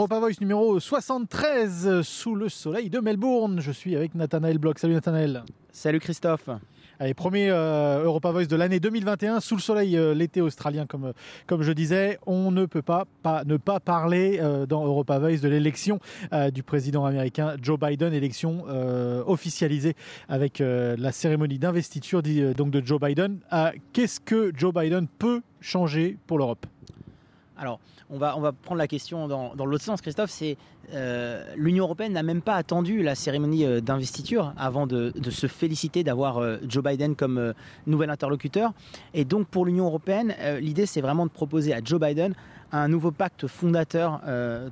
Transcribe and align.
Europa 0.00 0.18
Voice 0.18 0.40
numéro 0.40 0.80
73 0.80 2.00
sous 2.00 2.34
le 2.34 2.48
soleil 2.48 2.88
de 2.88 3.00
Melbourne. 3.00 3.60
Je 3.60 3.70
suis 3.70 3.94
avec 3.94 4.14
Nathanaël 4.14 4.56
Bloch. 4.56 4.78
Salut 4.78 4.94
Nathanaël. 4.94 5.44
Salut 5.72 6.00
Christophe. 6.00 6.48
Allez, 6.98 7.12
premier 7.12 7.50
euh, 7.50 8.02
Europa 8.04 8.30
Voice 8.30 8.46
de 8.46 8.56
l'année 8.56 8.80
2021 8.80 9.40
sous 9.40 9.56
le 9.56 9.60
soleil, 9.60 9.98
euh, 9.98 10.14
l'été 10.14 10.40
australien, 10.40 10.86
comme, 10.86 11.04
euh, 11.04 11.12
comme 11.46 11.60
je 11.60 11.72
disais. 11.72 12.18
On 12.26 12.50
ne 12.50 12.64
peut 12.64 12.80
pas, 12.80 13.04
pas 13.22 13.44
ne 13.44 13.58
pas 13.58 13.78
parler 13.78 14.40
dans 14.66 14.86
Europa 14.86 15.18
Voice 15.18 15.40
de 15.42 15.48
l'élection 15.50 16.00
du 16.50 16.62
président 16.62 17.04
américain 17.04 17.56
Joe 17.60 17.78
Biden, 17.78 18.14
élection 18.14 18.64
officialisée 19.26 19.96
avec 20.30 20.60
la 20.60 21.12
cérémonie 21.12 21.58
d'investiture 21.58 22.22
donc 22.22 22.70
de 22.70 22.80
Joe 22.84 22.98
Biden. 22.98 23.40
Qu'est-ce 23.92 24.18
que 24.18 24.50
Joe 24.56 24.72
Biden 24.72 25.08
peut 25.18 25.42
changer 25.60 26.16
pour 26.26 26.38
l'Europe? 26.38 26.64
Alors, 27.60 27.78
on 28.08 28.16
va, 28.16 28.38
on 28.38 28.40
va 28.40 28.52
prendre 28.52 28.78
la 28.78 28.88
question 28.88 29.28
dans, 29.28 29.66
l'autre 29.66 29.84
sens, 29.84 30.00
Christophe. 30.00 30.30
C'est 30.30 30.56
euh, 30.94 31.44
l'Union 31.56 31.84
européenne 31.84 32.14
n'a 32.14 32.22
même 32.22 32.40
pas 32.40 32.54
attendu 32.54 33.02
la 33.02 33.14
cérémonie 33.14 33.66
euh, 33.66 33.82
d'investiture 33.82 34.54
avant 34.56 34.86
de, 34.86 35.12
se 35.28 35.46
féliciter 35.46 36.02
d'avoir 36.02 36.38
euh, 36.38 36.56
Joe 36.66 36.82
Biden 36.82 37.14
comme 37.14 37.52
nouvel 37.86 38.08
interlocuteur. 38.08 38.72
Et 39.12 39.26
donc, 39.26 39.46
pour 39.46 39.66
l'Union 39.66 39.84
européenne, 39.84 40.34
l'idée, 40.60 40.86
c'est 40.86 41.02
vraiment 41.02 41.26
de 41.26 41.30
proposer 41.30 41.74
à 41.74 41.80
Joe 41.84 42.00
Biden 42.00 42.34
un 42.72 42.88
nouveau 42.88 43.10
pacte 43.10 43.46
fondateur 43.46 44.22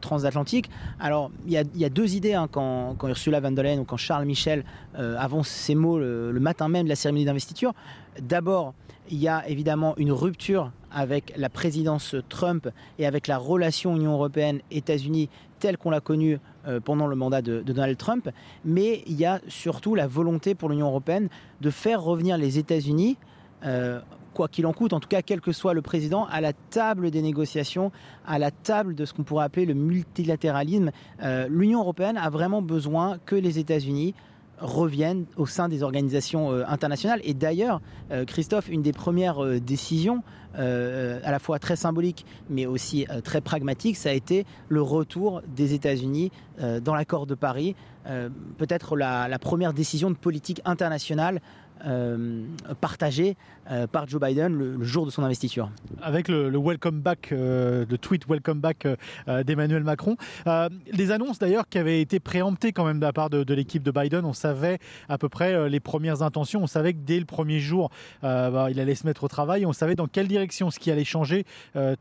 transatlantique. 0.01 0.71
Alors, 0.99 1.31
il 1.47 1.53
y, 1.53 1.85
a, 1.85 1.89
deux 1.91 2.15
idées 2.15 2.35
hein, 2.35 2.49
quand, 2.51 2.97
Ursula 3.03 3.41
von 3.41 3.51
der 3.51 3.65
Leyen 3.65 3.81
ou 3.81 3.85
quand 3.85 3.97
Charles 3.97 4.25
Michel 4.25 4.65
avance 4.95 5.49
ces 5.49 5.75
mots 5.75 5.99
le 5.99 6.39
matin 6.41 6.69
même 6.69 6.85
de 6.85 6.89
la 6.89 6.97
cérémonie 6.97 7.25
d'investiture. 7.25 7.75
D'abord, 8.21 8.75
il 9.11 9.19
y 9.19 9.29
a 9.29 9.49
évidemment 9.49 9.95
une 9.97 10.13
rupture 10.13 10.71
avec 10.91 11.33
la 11.37 11.49
présidence 11.49 12.15
Trump 12.29 12.69
et 12.99 13.07
avec 13.07 13.27
la 13.27 13.39
relation 13.39 13.97
Union 13.97 14.13
européenne-États-Unis 14.13 15.29
telle 15.59 15.77
qu'on 15.77 15.91
l'a 15.91 16.01
connue 16.01 16.39
euh, 16.67 16.81
pendant 16.81 17.07
le 17.07 17.17
mandat 17.17 17.43
de, 17.43 17.61
Donald 17.61 17.97
Trump, 17.97 18.29
mais 18.65 19.03
il 19.07 19.15
y 19.15 19.25
a 19.25 19.41
surtout 19.49 19.95
la 19.95 20.07
volonté 20.07 20.55
pour 20.55 20.69
l'Union 20.69 20.87
européenne 20.87 21.29
de 21.61 21.71
faire 21.71 22.03
revenir 22.03 22.39
les 22.39 22.59
États-Unis, 22.59 23.17
euh, 23.65 24.01
quoi 24.35 24.49
qu'il 24.49 24.67
en 24.67 24.73
coûte, 24.73 24.93
en 24.93 25.01
tout 25.01 25.09
cas 25.09 25.23
quel 25.23 25.41
que 25.41 25.53
soit 25.53 25.75
le 25.75 25.83
président, 25.83 26.27
à 26.27 26.41
la 26.41 26.53
table 26.53 27.11
des 27.11 27.23
négociations, 27.23 27.91
à 28.27 28.39
la 28.39 28.51
table 28.51 28.95
de 28.95 29.05
ce 29.05 29.13
qu'on 29.13 29.25
pourrait 29.25 29.45
appeler 29.45 29.67
le 29.67 29.75
multilatéralisme. 29.75 30.91
Euh, 31.23 31.49
L'Union 31.49 31.81
européenne 31.81 32.17
a 32.17 32.31
vraiment 32.31 32.63
besoin 32.63 33.19
que 33.27 33.35
les 33.35 33.59
États-Unis 33.59 34.15
reviennent 34.61 35.27
au 35.37 35.47
sein 35.47 35.69
des 35.69 35.83
organisations 35.83 36.53
euh, 36.53 36.65
internationales. 36.67 37.21
Et 37.25 37.35
d'ailleurs, 37.35 37.81
euh, 38.11 38.25
Christophe, 38.25 38.69
une 38.69 38.83
des 38.83 38.93
premières 38.93 39.45
euh, 39.45 39.61
décisions, 39.61 40.23
à 40.55 41.31
la 41.31 41.39
fois 41.39 41.61
très 41.61 41.77
symbolique, 41.77 42.27
mais 42.51 42.67
aussi 42.67 43.07
très 43.23 43.41
pragmatique, 43.41 43.97
ça 43.97 44.09
a 44.09 44.13
été 44.13 44.45
le 44.69 44.83
retour 44.83 45.41
des 45.47 45.73
États-Unis 45.73 46.33
dans 46.83 46.97
l'accord 46.97 47.27
de 47.27 47.37
Paris. 47.37 47.77
Peut-être 48.57 48.97
la, 48.97 49.39
première 49.39 49.73
décision 49.73 50.11
de 50.11 50.17
politique 50.17 50.61
internationale 50.65 51.41
euh, 51.85 52.45
partagé 52.81 53.37
euh, 53.71 53.87
par 53.87 54.09
Joe 54.09 54.21
Biden 54.21 54.53
le, 54.53 54.83
jour 54.83 55.07
de 55.07 55.11
son 55.11 55.23
investiture. 55.23 55.71
Avec 56.03 56.29
le, 56.29 56.51
welcome 56.59 57.01
back, 57.01 57.31
euh, 57.31 57.85
le 57.89 57.99
tweet 57.99 58.27
welcome 58.29 58.61
back 58.61 58.87
d'Emmanuel 59.45 59.85
Macron. 59.85 60.17
les 60.93 61.11
annonces 61.11 61.39
d'ailleurs 61.39 61.69
qui 61.69 61.79
avaient 61.79 62.01
été 62.01 62.21
préemptées 62.21 62.73
quand 62.73 62.85
même 62.85 62.99
de 62.99 63.05
la 63.05 63.13
part 63.13 63.31
de, 63.31 63.55
l'équipe 63.55 63.83
de 63.83 63.91
Biden, 63.91 64.25
on 64.25 64.33
savait 64.33 64.79
à 65.09 65.19
peu 65.19 65.29
près 65.29 65.69
les 65.69 65.81
premières 65.81 66.23
intentions, 66.23 66.63
on 66.63 66.67
savait 66.67 66.93
que 66.93 66.99
dès 66.99 67.19
le 67.19 67.25
premier 67.25 67.61
jour, 67.61 67.91
bah, 68.23 68.69
il 68.71 68.81
allait 68.81 68.95
se 68.95 69.07
mettre 69.07 69.25
au 69.25 69.29
travail, 69.29 69.67
on 69.67 69.73
savait 69.73 69.95
dans 69.95 70.07
quelle 70.07 70.29
direction 70.29 70.71
ce 70.71 70.79
qui 70.79 70.91
allait 70.91 71.05
changer 71.05 71.45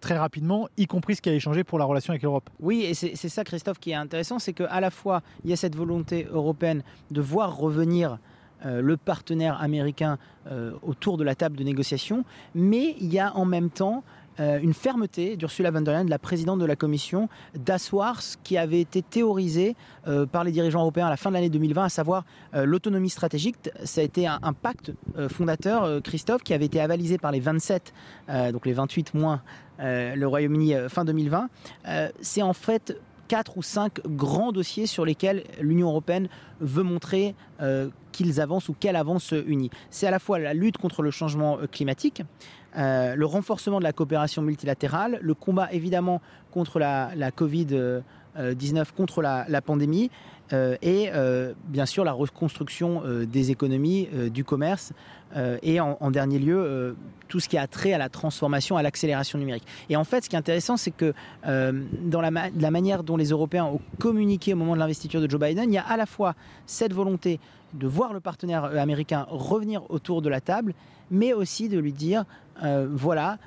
très 0.02 0.18
rapidement, 0.18 0.68
y 0.78 0.88
compris 0.88 1.16
ce 1.16 1.22
qui 1.22 1.30
allait 1.30 1.40
changer 1.40 1.64
pour 1.64 1.80
la 1.80 1.86
relation 1.86 2.12
avec 2.12 2.24
l'Europe. 2.24 2.50
Oui, 2.60 2.84
et 2.84 2.94
c'est 2.94 3.30
ça 3.30 3.44
Christophe 3.44 3.80
qui 3.80 3.92
est 3.92 3.96
intéressant, 3.96 4.40
c'est 4.40 4.54
qu'à 4.54 4.80
la 4.80 4.90
fois 4.92 5.22
il 5.44 5.50
y 5.50 5.54
a 5.54 5.58
cette 5.58 5.76
volonté 5.76 6.28
européenne 6.32 6.84
de 7.12 7.22
voir 7.22 7.58
revenir 7.58 8.18
euh, 8.66 8.82
le 8.82 8.98
partenaire 8.98 9.62
américain 9.62 10.18
euh, 10.52 10.72
autour 10.82 11.18
de 11.18 11.24
la 11.24 11.36
table 11.36 11.58
de 11.58 11.64
négociation, 11.64 12.26
mais 12.56 12.96
il 13.00 13.14
y 13.14 13.20
a 13.20 13.36
en 13.36 13.46
même 13.46 13.70
temps 13.70 14.04
euh, 14.40 14.60
une 14.60 14.74
fermeté 14.74 15.38
d'Ursula 15.38 15.70
von 15.70 15.82
der 15.82 15.94
Leyen, 15.94 16.10
la 16.10 16.18
présidente 16.18 16.60
de 16.60 16.66
la 16.66 16.76
Commission, 16.76 17.30
d'asseoir 17.56 18.22
ce 18.22 18.36
qui 18.44 18.58
avait 18.58 18.82
été 18.82 19.04
théorisé 19.04 19.76
par 20.32 20.44
les 20.44 20.52
dirigeants 20.52 20.82
européens 20.82 21.08
à 21.08 21.10
la 21.10 21.18
fin 21.18 21.30
de 21.30 21.36
l'année 21.36 21.50
2020, 21.50 21.84
à 21.84 21.90
savoir 21.90 22.24
l'autonomie 22.54 23.10
stratégique. 23.10 23.58
Ça 23.84 24.02
a 24.02 24.04
été 24.04 24.26
un, 24.26 24.54
pacte 24.54 24.92
fondateur, 25.30 26.02
Christophe, 26.02 26.44
qui 26.44 26.54
avait 26.54 26.66
été 26.66 26.80
avalisé 26.80 27.18
par 27.18 27.32
les 27.32 27.40
27, 27.40 27.94
donc 28.54 28.66
les 28.66 28.74
28 28.74 29.16
moins 29.16 29.42
le 29.80 30.26
Royaume-Uni 30.26 30.76
fin 30.88 31.04
2020. 31.04 31.50
C'est 32.22 32.42
en 32.42 32.54
fait 32.54 32.96
quatre 33.28 33.58
ou 33.58 33.62
cinq 33.62 34.00
grands 34.06 34.52
dossiers 34.52 34.88
sur 34.88 35.06
lesquels 35.06 35.44
l'Union 35.60 35.90
européenne 35.90 36.30
veut 36.62 36.84
montrer 36.84 37.36
qu'ils 38.18 38.42
avancent 38.42 38.68
ou 38.68 38.74
qu'elle 38.74 38.96
avance 38.96 39.32
unie. 39.32 39.70
C'est 39.92 40.08
à 40.08 40.12
la 40.12 40.18
fois 40.18 40.40
la 40.40 40.56
lutte 40.56 40.80
contre 40.80 41.04
le 41.04 41.12
changement 41.12 41.60
euh, 41.60 41.68
climatique, 41.68 42.24
euh, 42.76 43.16
le 43.16 43.26
renforcement 43.28 43.78
de 43.78 43.84
la 43.84 43.94
coopération 43.94 44.42
multilatérale, 44.42 45.20
le 45.22 45.34
combat 45.36 45.72
évidemment 45.72 46.20
contre 46.52 46.80
la, 46.80 47.12
Covid-19, 47.30 48.02
euh, 48.38 48.84
contre 48.96 49.22
la, 49.22 49.62
pandémie, 49.62 50.10
et 50.52 51.10
bien 51.68 51.86
sûr 51.86 52.04
la 52.04 52.14
reconstruction 52.14 53.04
des 53.26 53.52
économies, 53.52 54.08
du 54.32 54.44
commerce, 54.44 54.94
et 55.62 55.80
en, 55.80 56.12
dernier 56.12 56.40
lieu, 56.40 56.96
tout 57.28 57.40
ce 57.40 57.50
qui 57.50 57.58
a 57.58 57.68
trait 57.68 57.94
à 57.94 57.98
la 57.98 58.10
transformation, 58.10 58.78
à 58.78 58.82
l'accélération 58.82 59.38
numérique. 59.38 59.66
Et 59.90 59.96
en 59.96 60.04
fait, 60.04 60.24
ce 60.24 60.30
qui 60.30 60.36
est 60.36 60.40
intéressant, 60.40 60.78
c'est 60.78 60.92
que 60.92 61.14
dans 61.44 62.22
la, 62.22 62.72
manière 62.72 63.04
dont 63.04 63.18
les 63.18 63.30
Européens 63.30 63.66
ont 63.66 63.82
communiqué 64.00 64.54
au 64.54 64.58
moment 64.58 64.74
de 64.74 64.80
l'investiture 64.80 65.22
de 65.22 65.30
Joe 65.30 65.40
Biden, 65.40 65.72
il 65.72 65.76
y 65.76 65.80
a 65.80 65.86
à 65.86 65.98
la 65.98 66.06
fois 66.06 66.36
cette 66.66 66.94
volonté 66.94 67.40
de 67.74 67.88
voir 67.88 68.14
le 68.14 68.20
partenaire 68.20 68.66
euh, 68.66 68.78
américain 68.78 69.26
revenir 69.30 69.84
autour 69.90 70.22
de 70.22 70.30
la 70.30 70.42
table, 70.42 70.74
mais 71.12 71.34
aussi 71.34 71.70
de 71.70 71.80
lui 71.80 71.94
dire, 71.94 72.26
euh, 72.64 72.88
voilà, 72.92 73.38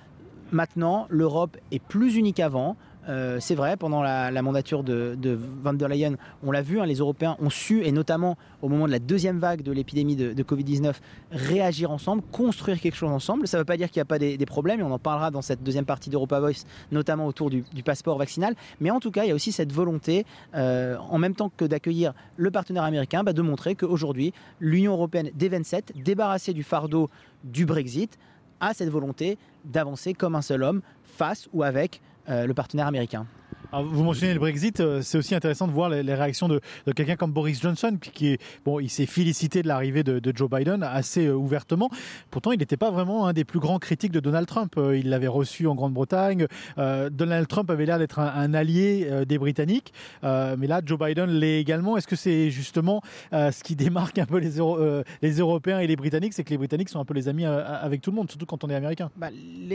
maintenant 0.52 1.06
l'Europe 1.10 1.56
est 1.70 1.82
plus 1.82 2.16
unie 2.16 2.32
qu'avant, 2.32 2.76
euh, 3.08 3.38
c'est 3.40 3.54
vrai, 3.54 3.76
pendant 3.76 4.02
la, 4.02 4.42
mandature 4.42 4.84
de, 4.84 5.16
van 5.62 5.72
der 5.72 5.88
Leyen, 5.88 6.16
on 6.42 6.50
l'a 6.50 6.62
vu, 6.62 6.80
hein, 6.80 6.86
les 6.86 6.96
Européens 6.96 7.36
ont 7.40 7.50
su, 7.50 7.84
et 7.84 7.92
notamment 7.92 8.36
au 8.62 8.68
moment 8.68 8.86
de 8.86 8.92
la 8.92 8.98
deuxième 8.98 9.38
vague 9.38 9.62
de 9.62 9.72
l'épidémie 9.72 10.16
de, 10.16 10.42
Covid-19, 10.42 10.94
réagir 11.30 11.90
ensemble, 11.90 12.22
construire 12.32 12.80
quelque 12.80 12.94
chose 12.96 13.10
ensemble. 13.10 13.46
Ça 13.46 13.56
ne 13.56 13.62
veut 13.62 13.66
pas 13.66 13.76
dire 13.76 13.90
qu'il 13.90 14.00
n'y 14.00 14.02
a 14.02 14.06
pas 14.06 14.18
des, 14.18 14.46
problèmes, 14.46 14.80
et 14.80 14.82
on 14.82 14.92
en 14.92 14.98
parlera 14.98 15.30
dans 15.30 15.42
cette 15.42 15.62
deuxième 15.62 15.84
partie 15.84 16.10
d'Europa 16.10 16.40
Voice, 16.40 16.64
notamment 16.92 17.26
autour 17.26 17.50
du, 17.50 17.64
passeport 17.84 18.18
vaccinal. 18.18 18.54
Mais 18.80 18.90
en 18.90 19.00
tout 19.00 19.10
cas, 19.10 19.24
il 19.24 19.28
y 19.28 19.32
a 19.32 19.34
aussi 19.34 19.52
cette 19.52 19.72
volonté, 19.72 20.26
euh, 20.54 20.96
en 20.98 21.18
même 21.18 21.34
temps 21.34 21.50
que 21.56 21.64
d'accueillir 21.64 22.12
le 22.36 22.50
partenaire 22.50 22.84
américain, 22.84 23.24
bah, 23.24 23.32
de 23.32 23.42
montrer 23.42 23.74
qu'aujourd'hui, 23.74 24.32
l'Union 24.60 24.92
européenne 24.92 25.30
des 25.34 25.48
27, 25.48 25.92
débarrassée 26.04 26.52
du 26.52 26.62
fardeau 26.62 27.08
du 27.44 27.64
Brexit, 27.64 28.18
a 28.60 28.74
cette 28.74 28.90
volonté 28.90 29.38
d'avancer 29.64 30.14
comme 30.14 30.34
un 30.34 30.42
seul 30.42 30.62
homme 30.62 30.82
face 31.02 31.48
ou 31.52 31.62
avec 31.62 32.00
le 32.28 32.52
partenaire 32.52 32.86
américain 32.86 33.26
vous 33.72 34.02
mentionnez 34.02 34.34
le 34.34 34.40
Brexit, 34.40 34.80
euh, 34.80 35.00
c'est 35.02 35.18
aussi 35.18 35.34
intéressant 35.34 35.66
de 35.68 35.72
voir 35.72 35.88
les, 35.88 36.14
réactions 36.14 36.48
de, 36.48 36.60
quelqu'un 36.94 37.16
comme 37.16 37.32
Boris 37.32 37.60
Johnson, 37.60 37.96
qui 38.00 38.36
bon, 38.64 38.80
il 38.80 38.90
s'est 38.90 39.06
félicité 39.06 39.62
de 39.62 39.68
l'arrivée 39.68 40.02
de, 40.02 40.32
Joe 40.34 40.50
Biden 40.50 40.82
assez 40.82 41.26
euh, 41.26 41.34
ouvertement. 41.34 41.90
Pourtant, 42.30 42.52
il 42.52 42.58
n'était 42.58 42.76
pas 42.76 42.90
vraiment 42.90 43.26
un 43.26 43.32
des 43.32 43.44
plus 43.44 43.60
grands 43.60 43.78
critiques 43.78 44.12
de 44.12 44.20
Donald 44.20 44.46
Trump. 44.46 44.74
Euh, 44.76 44.96
il 44.96 45.08
l'avait 45.08 45.28
reçu 45.28 45.66
en 45.66 45.74
Grande-Bretagne. 45.74 46.46
Donald 46.76 47.46
Trump 47.48 47.70
avait 47.70 47.86
l'air 47.86 47.98
d'être 47.98 48.18
un, 48.18 48.54
allié 48.54 49.24
des 49.26 49.38
Britanniques, 49.38 49.92
mais 50.22 50.66
là, 50.66 50.80
Joe 50.84 50.98
Biden 50.98 51.30
l'est 51.30 51.60
également. 51.60 51.96
Est-ce 51.96 52.06
que 52.06 52.16
c'est 52.16 52.50
justement 52.50 53.02
ce 53.32 53.62
qui 53.62 53.76
démarque 53.76 54.18
un 54.18 54.26
peu 54.26 54.38
les, 54.38 55.38
Européens 55.38 55.80
et 55.80 55.86
les 55.86 55.96
Britanniques, 55.96 56.32
c'est 56.32 56.44
que 56.44 56.50
les 56.50 56.58
Britanniques 56.58 56.88
sont 56.88 57.00
un 57.00 57.04
peu 57.04 57.14
les 57.14 57.28
amis 57.28 57.44
avec 57.44 58.00
tout 58.00 58.10
le 58.10 58.16
monde, 58.16 58.30
surtout 58.30 58.46
quand 58.46 58.64
on 58.64 58.70
est 58.70 58.74
américain? 58.74 59.10
Bah, 59.16 59.28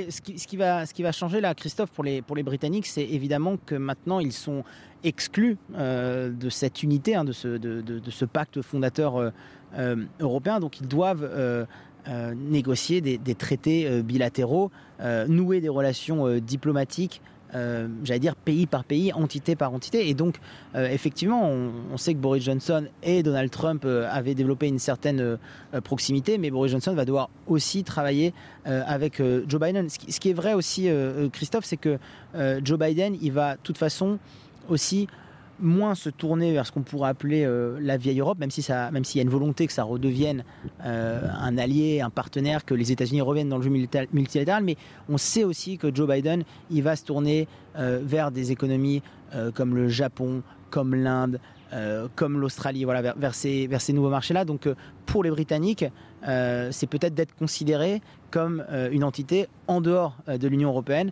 ce, 0.09 0.21
qui, 0.21 0.57
va, 0.57 1.11
changer 1.11 1.41
là, 1.41 1.53
Christophe, 1.53 1.91
pour 1.91 2.03
les 2.03 2.43
Britanniques, 2.43 2.87
c'est 2.87 3.05
évidemment 3.05 3.57
que 3.57 3.75
maintenant 3.85 4.19
ils 4.19 4.33
sont 4.33 4.63
exclus 5.05 5.57
euh, 5.75 6.31
de 6.31 6.49
cette 6.49 6.83
unité, 6.83 7.15
hein, 7.15 7.23
de, 7.23 7.31
ce, 7.31 8.25
pacte 8.25 8.61
fondateur 8.61 9.15
euh, 9.15 9.29
euh, 9.77 10.03
européen. 10.19 10.59
Donc 10.59 10.81
ils 10.81 10.87
doivent 10.87 11.29
négocier 12.35 13.01
des, 13.01 13.35
traités 13.35 14.03
bilatéraux, 14.03 14.71
nouer 15.27 15.61
des 15.61 15.69
relations 15.69 16.37
diplomatiques 16.37 17.21
j'allais 18.03 18.19
dire 18.19 18.35
pays 18.35 18.65
par 18.65 18.83
pays, 18.83 19.13
entité 19.13 19.55
par 19.55 19.73
entité. 19.73 20.09
Et 20.09 20.13
donc, 20.13 20.35
effectivement, 20.75 21.49
on, 21.49 21.97
sait 21.97 22.13
que 22.13 22.19
Boris 22.19 22.43
Johnson 22.43 22.85
et 23.01 23.23
Donald 23.23 23.49
Trump 23.49 23.85
avaient 23.85 24.35
développé 24.35 24.67
une 24.67 24.79
certaine 24.79 25.37
proximité, 25.83 26.37
mais 26.37 26.51
Boris 26.51 26.71
Johnson 26.71 26.93
va 26.93 27.05
devoir 27.05 27.29
aussi 27.47 27.83
travailler 27.83 28.33
avec 28.65 29.21
Joe 29.47 29.61
Biden. 29.61 29.89
Ce 29.89 29.99
qui, 29.99 30.11
ce 30.11 30.19
qui, 30.19 30.31
est 30.31 30.33
vrai 30.33 30.53
aussi, 30.53 30.89
Christophe, 31.31 31.65
c'est 31.65 31.77
que 31.77 31.97
Joe 32.63 32.77
Biden, 32.77 33.15
il 33.21 33.31
va 33.31 33.55
de 33.55 33.61
toute 33.63 33.77
façon 33.77 34.19
aussi 34.69 35.07
moins 35.59 35.95
se 35.95 36.09
tourner 36.09 36.53
vers 36.53 36.65
ce 36.65 36.71
qu'on 36.71 36.81
pourrait 36.81 37.09
appeler 37.09 37.47
la 37.79 37.97
vieille 37.97 38.19
Europe, 38.19 38.39
même 38.39 38.51
si 38.51 38.61
ça, 38.61 38.91
même 38.91 39.03
s'il 39.03 39.19
y 39.19 39.21
a 39.21 39.23
une 39.23 39.29
volonté 39.29 39.67
que 39.67 39.73
ça 39.73 39.83
redevienne 39.83 40.43
un 40.83 41.57
allié, 41.57 42.01
un 42.01 42.09
partenaire, 42.09 42.65
que 42.65 42.73
les 42.73 42.91
États-Unis 42.91 43.21
reviennent 43.21 43.49
dans 43.49 43.57
le 43.57 43.63
jeu 43.63 43.69
multilatéral. 43.69 44.63
Mais 44.63 44.75
on 45.09 45.17
sait 45.17 45.43
aussi 45.43 45.77
que 45.77 45.93
Joe 45.93 46.09
Biden, 46.09 46.43
il 46.69 46.83
va 46.83 46.95
se 46.95 47.05
tourner 47.05 47.47
vers 47.75 48.31
des 48.31 48.51
économies 48.51 49.01
comme 49.53 49.75
le 49.75 49.87
Japon, 49.87 50.43
comme 50.69 50.93
l'Inde, 50.93 51.39
euh, 51.73 52.07
comme 52.15 52.39
l'Australie, 52.39 52.83
voilà, 52.83 53.13
vers, 53.13 53.33
ces, 53.33 53.67
vers, 53.67 53.81
ces, 53.81 53.91
nouveaux 53.91 54.09
marchés-là. 54.09 54.45
Donc 54.45 54.67
euh, 54.67 54.75
pour 55.05 55.23
les 55.23 55.31
Britanniques, 55.31 55.85
euh, 56.27 56.69
c'est 56.71 56.87
peut-être 56.87 57.13
d'être 57.13 57.35
considéré 57.35 58.01
comme 58.31 58.65
une 58.91 59.05
entité 59.05 59.47
en 59.67 59.79
dehors 59.79 60.17
de 60.27 60.47
l'Union 60.49 60.69
européenne 60.69 61.11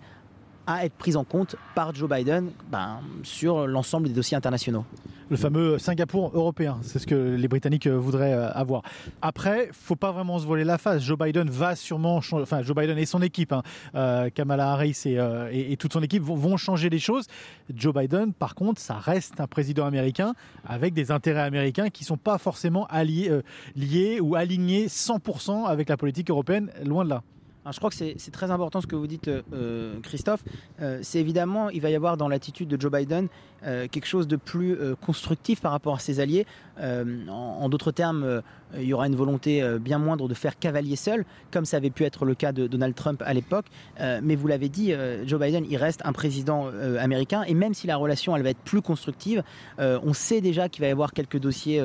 à 0.67 0.85
être 0.85 0.93
prise 0.93 1.17
en 1.17 1.23
compte 1.23 1.55
par 1.75 1.93
Joe 1.93 2.09
Biden 2.09 2.51
ben, 2.71 2.99
sur 3.23 3.67
l'ensemble 3.67 4.07
des 4.07 4.13
dossiers 4.13 4.37
internationaux 4.37 4.85
le 5.33 5.37
fameux 5.37 5.79
Singapour 5.79 6.31
européen. 6.35 6.77
C'est 6.83 6.99
ce 6.99 7.07
que 7.07 7.15
les 7.35 7.47
Britanniques 7.47 7.87
euh, 7.87 7.97
voudraient 7.97 8.33
euh, 8.33 8.51
avoir. 8.51 8.83
Après, 9.21 9.69
faut 9.71 9.95
pas 9.95 10.11
vraiment 10.11 10.37
se 10.37 10.45
voler 10.45 10.63
la 10.63 10.77
face. 10.77 11.01
Joe 11.01 11.17
Biden 11.17 11.49
va 11.49 11.75
sûrement, 11.75 12.17
enfin 12.17 12.61
Joe 12.61 12.75
Biden 12.75 12.97
et 12.99 13.07
son 13.07 13.21
équipe, 13.21 13.51
hein, 13.51 13.63
euh, 13.95 14.29
Kamala 14.29 14.71
Harris 14.71 15.03
et, 15.05 15.75
toute 15.77 15.93
son 15.93 16.03
équipe 16.03 16.21
vont, 16.21 16.55
changer 16.57 16.89
les 16.89 16.99
choses. 16.99 17.25
Joe 17.73 17.93
Biden, 17.95 18.31
par 18.31 18.53
contre, 18.53 18.79
ça 18.79 18.93
reste 18.93 19.41
un 19.41 19.47
président 19.47 19.87
américain 19.87 20.35
avec 20.65 20.93
des 20.93 21.09
intérêts 21.09 21.41
américains 21.41 21.89
qui 21.89 22.03
sont 22.03 22.17
pas 22.17 22.37
forcément 22.37 22.85
alliés, 22.87 23.31
liés 23.75 24.19
ou 24.21 24.35
alignés 24.35 24.85
100% 24.85 25.65
avec 25.65 25.89
la 25.89 25.97
politique 25.97 26.29
européenne, 26.29 26.69
loin 26.85 27.05
de 27.05 27.09
là 27.09 27.23
je 27.71 27.77
crois 27.77 27.89
que 27.89 27.95
c'est 27.95 28.31
très 28.31 28.51
important 28.51 28.81
ce 28.81 28.87
que 28.87 28.95
vous 28.95 29.07
dites, 29.07 29.27
euh, 29.27 29.99
Christophe. 30.01 30.43
Euh, 30.81 30.99
c'est 31.01 31.19
évidemment, 31.19 31.69
il 31.69 31.81
va 31.81 31.89
y 31.89 31.95
avoir 31.95 32.17
dans 32.17 32.27
l'attitude 32.27 32.67
de 32.67 32.79
Joe 32.79 32.91
Biden 32.91 33.27
euh, 33.65 33.87
quelque 33.89 34.05
chose 34.05 34.27
de 34.27 34.35
plus 34.35 34.77
constructif 35.01 35.61
par 35.61 35.71
rapport 35.71 35.95
à 35.95 35.99
ses 35.99 36.19
alliés. 36.19 36.45
en, 36.79 37.69
d'autres 37.69 37.91
termes, 37.91 38.41
il 38.75 38.83
y 38.83 38.93
aura 38.93 39.07
une 39.07 39.15
volonté 39.15 39.63
bien 39.79 39.99
moindre 39.99 40.27
de 40.27 40.33
faire 40.33 40.57
cavalier 40.57 40.95
seul, 40.95 41.25
comme 41.51 41.65
ça 41.65 41.77
avait 41.77 41.89
pu 41.89 42.03
être 42.03 42.25
le 42.25 42.35
cas 42.35 42.51
de 42.51 42.67
Donald 42.67 42.95
Trump 42.95 43.23
à 43.25 43.33
l'époque. 43.33 43.65
mais 43.99 44.35
vous 44.35 44.47
l'avez 44.47 44.69
dit, 44.69 44.93
Joe 45.25 45.39
Biden, 45.39 45.65
il 45.69 45.77
reste 45.77 46.01
un 46.03 46.13
président 46.13 46.67
américain, 46.99 47.43
et 47.43 47.53
même 47.53 47.73
si 47.73 47.87
la 47.87 47.95
relation 47.95 48.35
elle 48.35 48.43
va 48.43 48.49
être 48.49 48.63
plus 48.63 48.81
constructive, 48.81 49.43
on 49.77 50.13
sait 50.13 50.41
déjà 50.41 50.67
qu'il 50.67 50.81
va 50.81 50.87
y 50.87 50.91
avoir 50.91 51.13
quelques 51.13 51.39
dossiers 51.39 51.81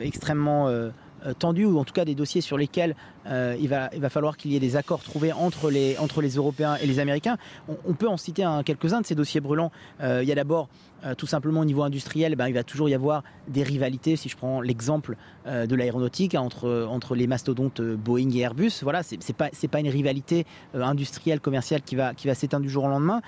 extrêmement 0.00 0.68
euh, 0.68 0.90
tendus 1.38 1.64
ou 1.64 1.78
en 1.78 1.84
tout 1.84 1.92
cas 1.92 2.04
des 2.04 2.14
dossiers 2.14 2.40
sur 2.40 2.56
lesquels 2.56 2.94
euh, 3.26 3.56
il, 3.60 3.68
va, 3.68 3.90
il 3.94 4.00
va 4.00 4.08
falloir 4.08 4.36
qu'il 4.36 4.52
y 4.52 4.56
ait 4.56 4.60
des 4.60 4.76
accords 4.76 5.02
trouvés 5.02 5.32
entre 5.32 5.70
les, 5.70 5.96
entre 5.98 6.22
les 6.22 6.30
Européens 6.36 6.76
et 6.76 6.86
les 6.86 6.98
Américains. 6.98 7.36
On, 7.86 7.94
peut 7.94 8.08
en 8.08 8.16
citer 8.16 8.46
quelques-uns 8.64 9.02
de 9.02 9.06
ces 9.06 9.14
dossiers 9.14 9.40
brûlants. 9.40 9.70
Euh, 10.00 10.22
il 10.22 10.28
y 10.28 10.32
a 10.32 10.34
d'abord 10.34 10.68
tout 11.16 11.26
simplement 11.26 11.60
au 11.60 11.64
niveau 11.64 11.82
industriel, 11.82 12.36
ben, 12.36 12.46
il 12.48 12.52
va 12.52 12.62
toujours 12.62 12.90
y 12.90 12.94
avoir 12.94 13.24
des 13.48 13.62
rivalités. 13.62 14.16
Si 14.16 14.28
je 14.28 14.36
prends 14.36 14.60
l'exemple 14.60 15.16
de 15.46 15.74
l'aéronautique 15.74 16.34
hein, 16.34 16.42
entre, 16.42 16.86
entre 16.90 17.14
les 17.14 17.26
mastodontes 17.26 17.80
Boeing 17.80 18.28
et 18.34 18.40
Airbus, 18.40 18.72
voilà, 18.82 19.02
c'est 19.02 19.32
pas 19.32 19.48
pas 19.70 19.80
une 19.80 19.88
rivalité 19.88 20.44
industrielle 20.74 21.40
commerciale 21.40 21.80
qui 21.80 21.96
va 21.96 22.12
qui 22.12 22.26
va 22.26 22.34
s'éteindre 22.34 22.66
du 22.66 22.70
jour 22.70 22.84
au 22.84 22.88
lendemain. 22.88 23.22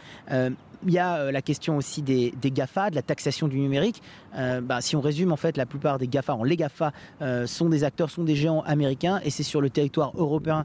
Il 0.87 0.93
y 0.93 0.99
a 0.99 1.17
euh, 1.17 1.32
la 1.32 1.43
question 1.43 1.76
aussi 1.76 2.02
des, 2.02 2.32
GAFA, 2.44 2.90
de 2.90 2.96
la 2.96 3.02
taxation 3.02 3.49
du 3.49 3.58
numérique. 3.58 4.02
Euh, 4.37 4.61
bah, 4.61 4.81
si 4.81 4.96
on 4.96 5.00
résume, 5.00 5.32
en 5.32 5.37
fait, 5.37 5.56
la 5.56 5.67
plupart 5.67 5.99
des 5.99 6.08
GAFA, 6.08 6.37
les 6.44 6.56
GAFA 6.56 6.93
euh, 7.20 7.46
sont 7.46 7.69
des 7.69 7.84
acteurs, 7.84 8.11
sont 8.11 8.25
des 8.25 8.34
géants 8.34 8.62
américains 8.62 9.20
et 9.25 9.31
c'est 9.31 9.43
sur 9.43 9.61
le 9.61 9.70
territoire 9.70 10.12
européen 10.17 10.64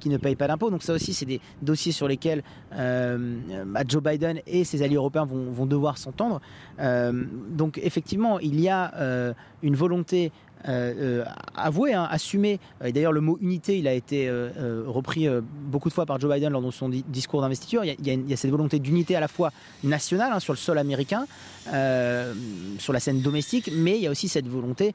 qui 0.00 0.08
ne 0.08 0.16
payent 0.16 0.36
pas 0.36 0.48
d'impôts. 0.48 0.70
Donc 0.70 0.82
ça 0.82 0.92
aussi, 0.92 1.14
c'est 1.14 1.26
des 1.26 1.40
dossiers 1.60 1.92
sur 1.92 2.08
lesquels 2.08 2.42
bah, 2.70 3.82
Joe 3.86 4.02
Biden 4.02 4.40
et 4.46 4.64
ses 4.64 4.82
alliés 4.82 4.96
européens 4.96 5.24
vont, 5.24 5.50
vont 5.50 5.66
devoir 5.66 5.98
s'entendre. 5.98 6.40
donc 6.78 7.78
effectivement, 7.82 8.38
il 8.38 8.60
y 8.60 8.68
a 8.68 9.34
une 9.62 9.74
volonté 9.74 10.32
euh, 10.68 11.22
euh, 11.22 11.24
avoué, 11.56 11.92
hein, 11.92 12.06
assumé. 12.10 12.60
Et 12.84 12.92
d'ailleurs, 12.92 13.12
le 13.12 13.20
mot 13.20 13.38
unité, 13.40 13.78
il 13.78 13.88
a 13.88 13.92
été 13.92 14.28
euh, 14.28 14.84
repris 14.86 15.28
beaucoup 15.66 15.88
de 15.88 15.94
fois 15.94 16.06
par 16.06 16.20
Joe 16.20 16.32
Biden 16.32 16.52
lors 16.52 16.62
de 16.62 16.70
son 16.70 16.88
discours 16.88 17.40
d'investiture. 17.40 17.84
Il, 17.84 17.96
y 18.28 18.32
a 18.32 18.36
cette 18.36 18.50
volonté 18.50 18.78
d'unité 18.78 19.16
à 19.16 19.20
la 19.20 19.28
fois 19.28 19.50
nationale 19.82 20.32
hein, 20.32 20.40
sur 20.40 20.52
le 20.52 20.58
sol 20.58 20.78
américain, 20.78 21.26
sur 22.78 22.92
la 22.92 23.00
scène 23.00 23.20
domestique, 23.20 23.70
mais 23.74 23.96
il 23.96 24.02
y 24.02 24.06
a 24.06 24.10
aussi 24.10 24.28
cette 24.28 24.46
volonté 24.46 24.94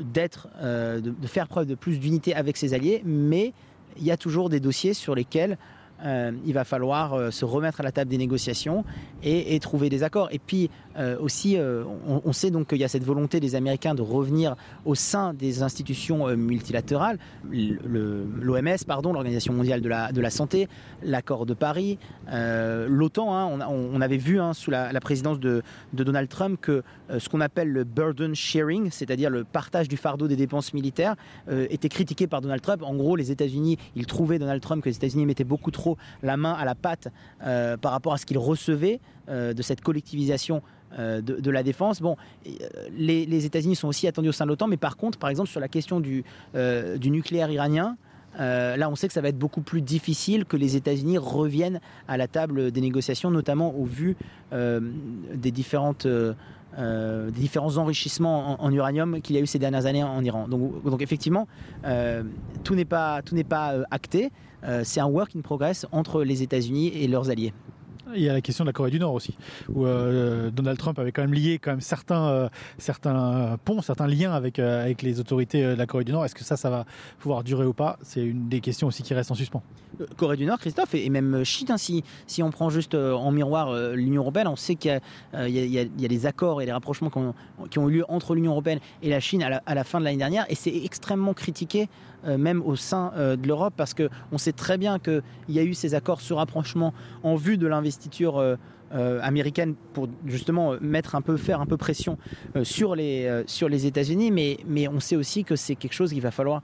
d'être, 0.00 0.48
de, 0.62 1.26
faire 1.26 1.48
preuve 1.48 1.66
de 1.66 1.74
plus 1.74 1.98
d'unité 1.98 2.34
avec 2.34 2.56
ses 2.56 2.74
alliés. 2.74 3.02
Mais 3.04 3.52
il 3.98 4.04
y 4.04 4.10
a 4.10 4.16
toujours 4.16 4.48
des 4.48 4.60
dossiers 4.60 4.94
sur 4.94 5.14
lesquels 5.14 5.58
euh, 6.04 6.32
il 6.44 6.52
va 6.52 6.64
falloir 6.64 7.14
euh, 7.14 7.30
se 7.30 7.44
remettre 7.44 7.80
à 7.80 7.82
la 7.82 7.92
table 7.92 8.10
des 8.10 8.18
négociations 8.18 8.84
et, 9.22 9.58
trouver 9.60 9.88
des 9.88 10.02
accords. 10.02 10.28
Et 10.30 10.38
puis 10.38 10.70
euh, 10.98 11.16
aussi, 11.18 11.58
on, 12.06 12.32
sait 12.32 12.50
donc 12.50 12.68
qu'il 12.68 12.78
y 12.78 12.84
a 12.84 12.88
cette 12.88 13.02
volonté 13.02 13.40
des 13.40 13.54
Américains 13.54 13.94
de 13.94 14.02
revenir 14.02 14.54
au 14.84 14.94
sein 14.94 15.34
des 15.34 15.62
institutions 15.62 16.28
multilatérales, 16.36 17.18
l'OMS, 17.50 18.76
pardon, 18.86 19.12
l'Organisation 19.12 19.52
mondiale 19.52 19.80
de 19.80 19.88
la, 19.88 20.12
de 20.12 20.20
la 20.20 20.30
santé, 20.30 20.68
l'accord 21.02 21.44
de 21.44 21.54
Paris, 21.54 21.98
l'OTAN. 22.28 23.34
Hein, 23.34 23.66
on, 23.68 24.00
avait 24.00 24.16
vu 24.16 24.38
hein, 24.38 24.52
sous 24.52 24.70
la, 24.70 25.00
présidence 25.00 25.40
de, 25.40 25.62
de, 25.92 26.04
Donald 26.04 26.28
Trump 26.28 26.60
que 26.60 26.82
ce 27.18 27.28
qu'on 27.28 27.40
appelle 27.40 27.72
le 27.72 27.84
burden 27.84 28.34
sharing, 28.34 28.90
c'est-à-dire 28.90 29.30
le 29.30 29.44
partage 29.44 29.88
du 29.88 29.96
fardeau 29.96 30.28
des 30.28 30.36
dépenses 30.36 30.72
militaires, 30.72 31.16
était 31.48 31.88
critiqué 31.88 32.26
par 32.26 32.42
Donald 32.42 32.62
Trump. 32.62 32.82
En 32.82 32.94
gros, 32.94 33.16
les 33.16 33.32
États-Unis, 33.32 33.78
ils 33.96 34.06
trouvaient 34.06 34.38
Donald 34.38 34.62
Trump 34.62 34.84
que 34.84 34.88
les 34.88 34.96
États-Unis 34.96 35.26
mettaient 35.26 35.44
beaucoup 35.44 35.70
trop 35.70 35.85
la 36.22 36.36
main 36.36 36.52
à 36.52 36.64
la 36.64 36.74
pâte 36.74 37.08
euh, 37.44 37.76
par 37.76 37.92
rapport 37.92 38.12
à 38.12 38.18
ce 38.18 38.26
qu'il 38.26 38.38
recevait 38.38 39.00
euh, 39.28 39.52
de 39.52 39.62
cette 39.62 39.80
collectivisation 39.80 40.62
euh, 40.98 41.20
de, 41.20 41.50
la 41.50 41.62
défense. 41.62 42.00
Bon, 42.00 42.16
les, 42.96 43.44
États-Unis 43.44 43.76
sont 43.76 43.88
aussi 43.88 44.06
attendus 44.08 44.30
au 44.30 44.32
sein 44.32 44.44
de 44.44 44.50
l'OTAN, 44.50 44.66
mais 44.66 44.76
par 44.76 44.96
contre, 44.96 45.18
par 45.18 45.30
exemple, 45.30 45.48
sur 45.48 45.60
la 45.60 45.68
question 45.68 46.00
du, 46.00 46.24
du 46.54 47.10
nucléaire 47.10 47.50
iranien, 47.50 47.96
là, 48.38 48.88
on 48.88 48.94
sait 48.94 49.08
que 49.08 49.14
ça 49.14 49.20
va 49.20 49.28
être 49.28 49.38
beaucoup 49.38 49.62
plus 49.62 49.82
difficile 49.82 50.44
que 50.44 50.56
les 50.56 50.76
États-Unis 50.76 51.18
reviennent 51.18 51.80
à 52.08 52.16
la 52.16 52.28
table 52.28 52.70
des 52.70 52.80
négociations, 52.80 53.30
notamment 53.30 53.74
au 53.74 53.84
vu 53.84 54.16
des 54.52 55.50
différentes 55.50 56.06
des 56.06 57.30
différents 57.32 57.78
enrichissements 57.78 58.62
en, 58.62 58.70
uranium 58.72 59.20
qu'il 59.22 59.34
y 59.34 59.38
a 59.38 59.42
eu 59.42 59.46
ces 59.46 59.58
dernières 59.58 59.86
années 59.86 60.04
en, 60.04 60.22
Iran. 60.22 60.46
Donc, 60.48 60.84
donc 60.84 61.02
effectivement, 61.02 61.48
tout 62.64 62.74
n'est 62.74 62.84
pas, 62.84 63.22
tout 63.22 63.34
n'est 63.34 63.44
pas 63.44 63.74
acté. 63.90 64.30
Euh, 64.66 64.82
c'est 64.84 65.00
un 65.00 65.06
work 65.06 65.36
in 65.36 65.40
progress 65.40 65.86
entre 65.92 66.22
les 66.22 66.42
États-Unis 66.42 66.88
et 66.88 67.06
leurs 67.06 67.30
alliés. 67.30 67.52
Il 68.14 68.22
y 68.22 68.28
a 68.28 68.32
la 68.32 68.40
question 68.40 68.64
de 68.64 68.68
la 68.68 68.72
Corée 68.72 68.90
du 68.90 69.00
Nord 69.00 69.14
aussi, 69.14 69.36
où 69.68 69.84
euh, 69.84 70.50
Donald 70.50 70.78
Trump 70.78 70.98
avait 70.98 71.10
quand 71.10 71.22
même 71.22 71.34
lié 71.34 71.58
quand 71.58 71.72
même 71.72 71.80
certains, 71.80 72.28
euh, 72.28 72.48
certains 72.78 73.58
ponts, 73.64 73.82
certains 73.82 74.06
liens 74.06 74.32
avec, 74.32 74.58
avec 74.58 75.02
les 75.02 75.18
autorités 75.18 75.62
de 75.62 75.74
la 75.74 75.86
Corée 75.86 76.04
du 76.04 76.12
Nord. 76.12 76.24
Est-ce 76.24 76.34
que 76.34 76.44
ça, 76.44 76.56
ça 76.56 76.70
va 76.70 76.84
pouvoir 77.18 77.42
durer 77.42 77.66
ou 77.66 77.72
pas? 77.72 77.98
C'est 78.02 78.24
une 78.24 78.48
des 78.48 78.60
questions 78.60 78.86
aussi 78.86 79.02
qui 79.02 79.12
reste 79.12 79.30
en 79.30 79.34
suspens. 79.34 79.62
Corée 80.16 80.36
du 80.36 80.46
Nord, 80.46 80.58
Christophe, 80.58 80.94
et, 80.94 81.08
même 81.10 81.42
Chine, 81.44 81.68
hein, 81.70 81.78
si, 81.78 82.04
si, 82.26 82.42
on 82.42 82.50
prend 82.50 82.70
juste 82.70 82.94
en 82.94 83.32
miroir 83.32 83.74
l'Union 83.92 84.22
européenne, 84.22 84.46
on 84.46 84.56
sait 84.56 84.76
qu'il 84.76 85.00
y, 85.34 85.78
a 85.78 86.08
des 86.08 86.26
accords 86.26 86.62
et 86.62 86.66
des 86.66 86.72
rapprochements 86.72 87.10
qui 87.68 87.78
ont, 87.78 87.88
eu 87.88 87.92
lieu 87.92 88.04
entre 88.08 88.34
l'Union 88.34 88.52
européenne 88.52 88.78
et 89.02 89.08
la 89.08 89.20
Chine 89.20 89.42
à 89.42 89.74
la, 89.74 89.84
fin 89.84 89.98
de 89.98 90.04
l'année 90.04 90.18
dernière, 90.18 90.44
et 90.48 90.54
c'est 90.54 90.74
extrêmement 90.84 91.34
critiqué 91.34 91.88
euh, 92.26 92.38
même 92.38 92.62
au 92.62 92.76
sein 92.76 93.12
euh, 93.16 93.36
de 93.36 93.46
l'Europe, 93.46 93.74
parce 93.76 93.94
qu'on 93.94 94.38
sait 94.38 94.52
très 94.52 94.78
bien 94.78 94.98
qu'il 94.98 95.22
y 95.48 95.58
a 95.58 95.62
eu 95.62 95.74
ces 95.74 95.94
accords 95.94 96.20
sur 96.20 96.38
rapprochement 96.38 96.92
en 97.22 97.36
vue 97.36 97.56
de 97.56 97.66
l'investiture. 97.66 97.95
Euh, 98.94 99.18
américaine 99.20 99.74
pour 99.94 100.08
justement 100.26 100.74
mettre 100.80 101.16
un 101.16 101.20
peu 101.20 101.36
faire 101.36 101.60
un 101.60 101.66
peu 101.66 101.76
pression 101.76 102.18
sur 102.62 102.94
les 102.94 103.42
sur 103.46 103.68
les 103.68 103.84
États-Unis. 103.84 104.30
Mais 104.30 104.58
mais 104.64 104.86
on 104.86 105.00
sait 105.00 105.16
aussi 105.16 105.42
que 105.42 105.56
c'est 105.56 105.74
quelque 105.74 105.92
chose 105.92 106.12
qu'il 106.12 106.22
va 106.22 106.30
falloir 106.30 106.62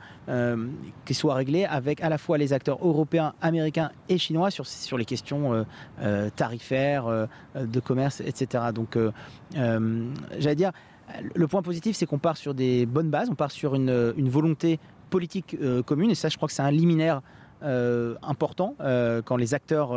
qu'il 1.04 1.16
soit 1.16 1.34
réglé 1.34 1.64
avec 1.64 2.00
à 2.00 2.08
la 2.08 2.18
fois 2.18 2.38
les 2.38 2.52
acteurs 2.52 2.78
européens 2.80 3.34
américains 3.40 3.90
et 4.08 4.18
chinois 4.18 4.52
sur 4.52 4.68
sur 4.68 4.98
les 4.98 5.04
questions 5.04 5.66
tarifaires 6.36 7.26
de 7.56 7.80
commerce 7.80 8.20
etc 8.20 8.66
donc 8.72 8.96
j'allais 10.38 10.54
dire 10.54 10.70
le 11.34 11.46
point 11.48 11.62
positif, 11.62 11.96
c'est 11.96 12.06
qu'on 12.06 12.18
part 12.18 12.36
sur 12.36 12.54
des 12.54 12.86
bonnes 12.86 13.10
bases, 13.10 13.28
on 13.30 13.34
part 13.34 13.50
sur 13.50 13.74
une, 13.74 14.14
une 14.16 14.28
volonté 14.28 14.78
politique 15.10 15.56
euh, 15.60 15.82
commune. 15.82 16.10
Et 16.10 16.14
ça, 16.14 16.28
je 16.28 16.36
crois 16.36 16.48
que 16.48 16.54
c'est 16.54 16.62
un 16.62 16.70
liminaire 16.70 17.22
euh, 17.62 18.14
important 18.22 18.74
euh, 18.80 19.22
quand 19.22 19.36
les 19.36 19.54
acteurs 19.54 19.92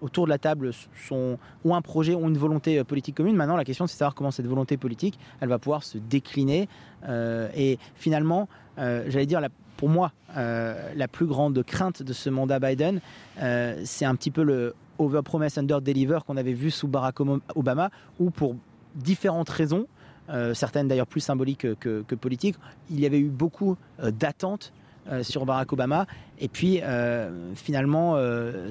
autour 0.00 0.24
de 0.24 0.30
la 0.30 0.38
table 0.38 0.70
sont, 1.06 1.38
ont 1.64 1.74
un 1.74 1.82
projet, 1.82 2.14
ont 2.14 2.28
une 2.28 2.38
volonté 2.38 2.82
politique 2.84 3.16
commune. 3.16 3.36
Maintenant, 3.36 3.56
la 3.56 3.64
question, 3.64 3.86
c'est 3.86 3.94
de 3.94 3.98
savoir 3.98 4.14
comment 4.14 4.30
cette 4.30 4.46
volonté 4.46 4.76
politique, 4.76 5.18
elle 5.40 5.48
va 5.48 5.58
pouvoir 5.58 5.82
se 5.82 5.98
décliner. 5.98 6.68
et 7.08 7.78
finalement, 7.94 8.48
j'allais 8.76 9.26
dire, 9.26 9.40
pour 9.76 9.88
moi, 9.88 10.12
la 10.34 11.08
plus 11.08 11.26
grande 11.26 11.62
crainte 11.62 12.02
de 12.02 12.12
ce 12.12 12.30
mandat 12.30 12.58
Biden, 12.58 13.00
c'est 13.84 14.04
un 14.04 14.14
petit 14.14 14.30
peu 14.30 14.42
le 14.42 14.74
over 14.98 15.22
promise 15.22 15.58
under 15.58 15.80
deliver 15.80 16.18
qu'on 16.26 16.36
avait 16.36 16.52
vu 16.52 16.70
sous 16.70 16.88
Barack 16.88 17.18
Obama, 17.54 17.90
où 18.18 18.30
pour 18.30 18.56
différentes 18.94 19.48
raisons, 19.48 19.86
euh, 20.30 20.54
certaines 20.54 20.88
d'ailleurs 20.88 21.06
plus 21.06 21.20
symboliques 21.20 21.66
que, 21.78 22.14
politiques, 22.14 22.56
il 22.90 23.00
y 23.00 23.06
avait 23.06 23.18
eu 23.18 23.28
beaucoup 23.28 23.76
euh, 25.10 25.22
sur 25.22 25.46
Barack 25.46 25.72
Obama. 25.72 26.06
Et 26.38 26.48
puis, 26.48 26.80
finalement, 27.54 28.16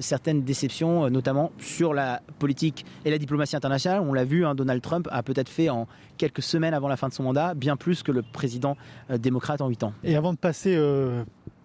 certaines 0.00 0.42
déceptions, 0.42 1.08
notamment 1.08 1.52
sur 1.58 1.94
la 1.94 2.20
politique 2.38 2.84
et 3.06 3.10
la 3.10 3.16
diplomatie 3.16 3.56
internationale. 3.56 4.00
On 4.00 4.12
l'a 4.12 4.24
vu, 4.24 4.44
hein, 4.44 4.54
Donald 4.54 4.82
Trump 4.82 5.08
a 5.10 5.22
peut-être 5.22 5.48
fait 5.48 5.70
en 5.70 5.88
quelques 6.18 6.42
semaines 6.42 6.74
avant 6.74 6.88
la 6.88 6.98
fin 6.98 7.08
de 7.08 7.14
son 7.14 7.22
mandat 7.22 7.54
bien 7.54 7.76
plus 7.76 8.02
que 8.02 8.12
le 8.12 8.20
président 8.20 8.76
démocrate 9.08 9.62
en 9.62 9.68
8 9.68 9.84
ans. 9.84 9.94
Et 10.04 10.16
avant 10.16 10.34
de 10.34 10.38
passer 10.38 10.76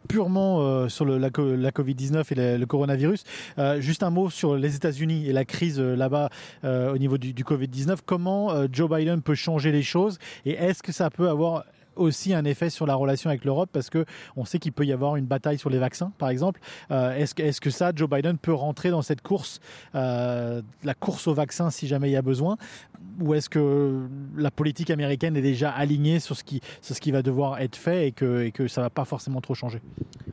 purement 0.07 0.61
euh, 0.61 0.89
sur 0.89 1.05
la, 1.05 1.29
Covid-19 1.29 2.25
et 2.31 2.57
le, 2.57 2.65
coronavirus. 2.65 3.23
Euh, 3.59 3.79
juste 3.81 4.03
un 4.03 4.09
mot 4.09 4.29
sur 4.29 4.55
les 4.55 4.75
États-Unis 4.75 5.27
et 5.27 5.33
la 5.33 5.45
crise 5.45 5.79
euh, 5.79 5.95
là-bas 5.95 6.29
au 6.63 6.97
niveau 6.97 7.17
du, 7.17 7.33
du 7.33 7.43
Covid-19. 7.43 7.97
Comment 8.05 8.51
Joe 8.71 8.89
Biden 8.89 9.21
peut 9.21 9.35
changer 9.35 9.71
les 9.71 9.83
choses 9.83 10.17
et 10.45 10.51
est-ce 10.51 10.81
que 10.81 10.91
ça 10.91 11.09
peut 11.09 11.29
avoir 11.29 11.65
aussi 11.97 12.33
un 12.33 12.45
effet 12.45 12.69
sur 12.69 12.85
la 12.85 12.95
relation 12.95 13.29
avec 13.29 13.45
l'Europe 13.45 13.69
parce 13.71 13.89
que 13.89 14.05
on 14.35 14.45
sait 14.45 14.59
qu'il 14.59 14.71
peut 14.71 14.85
y 14.85 14.93
avoir 14.93 15.15
une 15.15 15.25
bataille 15.25 15.57
sur 15.57 15.69
les 15.69 15.79
vaccins, 15.79 16.11
par 16.17 16.29
exemple. 16.29 16.59
est-ce 16.89 17.35
que, 17.35 17.43
est-ce 17.43 17.61
que 17.61 17.69
ça, 17.69 17.91
Joe 17.95 18.09
Biden 18.09 18.37
peut 18.37 18.53
rentrer 18.53 18.89
dans 18.89 19.01
cette 19.01 19.21
course, 19.21 19.59
la 19.93 20.93
course 20.99 21.27
aux 21.27 21.33
vaccins 21.33 21.69
si 21.69 21.87
jamais 21.87 22.09
il 22.09 22.13
y 22.13 22.17
a 22.17 22.21
besoin, 22.21 22.57
ou 23.19 23.33
est-ce 23.33 23.49
que 23.49 24.07
la 24.35 24.51
politique 24.51 24.89
américaine 24.89 25.35
est 25.35 25.41
déjà 25.41 25.71
alignée 25.71 26.19
sur 26.19 26.35
ce 26.35 26.43
qui, 26.43 26.61
sur 26.81 26.95
ce 26.95 27.01
qui 27.01 27.11
va 27.11 27.21
devoir 27.21 27.59
être 27.59 27.75
fait 27.75 28.07
et 28.07 28.11
que, 28.11 28.43
et 28.43 28.51
que 28.51 28.67
ça 28.67 28.81
va 28.81 28.89
pas 28.89 29.05
forcément 29.05 29.41
trop 29.41 29.55
changer? 29.55 29.81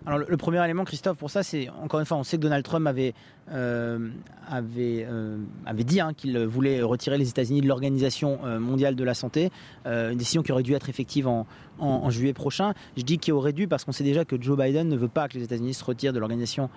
Alors 0.07 0.19
le, 0.19 0.37
premier 0.37 0.63
élément, 0.63 0.85
Christophe, 0.85 1.17
pour 1.17 1.31
ça, 1.31 1.43
c'est 1.43 1.69
encore 1.83 1.99
une 2.01 2.05
fois, 2.05 2.19
on 2.19 2.25
sait 2.25 2.37
que 2.37 2.43
Donald 2.43 2.63
Trump 2.63 2.87
avait, 2.87 3.15
euh, 3.51 4.11
avait, 4.47 5.07
euh, 5.09 5.39
avait 5.65 5.85
dit 5.85 6.01
hein, 6.01 6.13
qu'il 6.15 6.39
voulait 6.45 6.83
retirer 6.83 7.17
les 7.17 7.31
États-Unis 7.31 7.63
de 7.63 7.69
l'Organisation 7.69 8.41
euh, 8.45 8.59
mondiale 8.59 8.97
de 8.97 9.05
la 9.05 9.15
santé, 9.15 9.51
une 9.87 10.17
décision 10.17 10.43
qui 10.43 10.53
aurait 10.53 10.63
dû 10.63 10.75
être 10.75 10.89
effective 10.89 11.27
en, 11.27 11.47
en, 11.79 12.09
juillet 12.11 12.33
prochain. 12.33 12.73
Je 12.97 13.03
dis 13.03 13.19
qu'il 13.19 13.35
aurait 13.35 13.53
dû 13.53 13.67
parce 13.67 13.85
qu'on 13.85 13.93
sait 13.93 14.05
déjà 14.05 14.25
que 14.25 14.41
Joe 14.41 14.57
Biden 14.57 14.89
ne 14.89 14.97
veut 14.97 15.09
pas 15.09 15.29
que 15.29 15.37
les 15.37 15.45
États-Unis 15.45 15.75
se 15.75 15.85
retirent 15.85 16.13
de 16.13 16.19
l'Organisation 16.19 16.71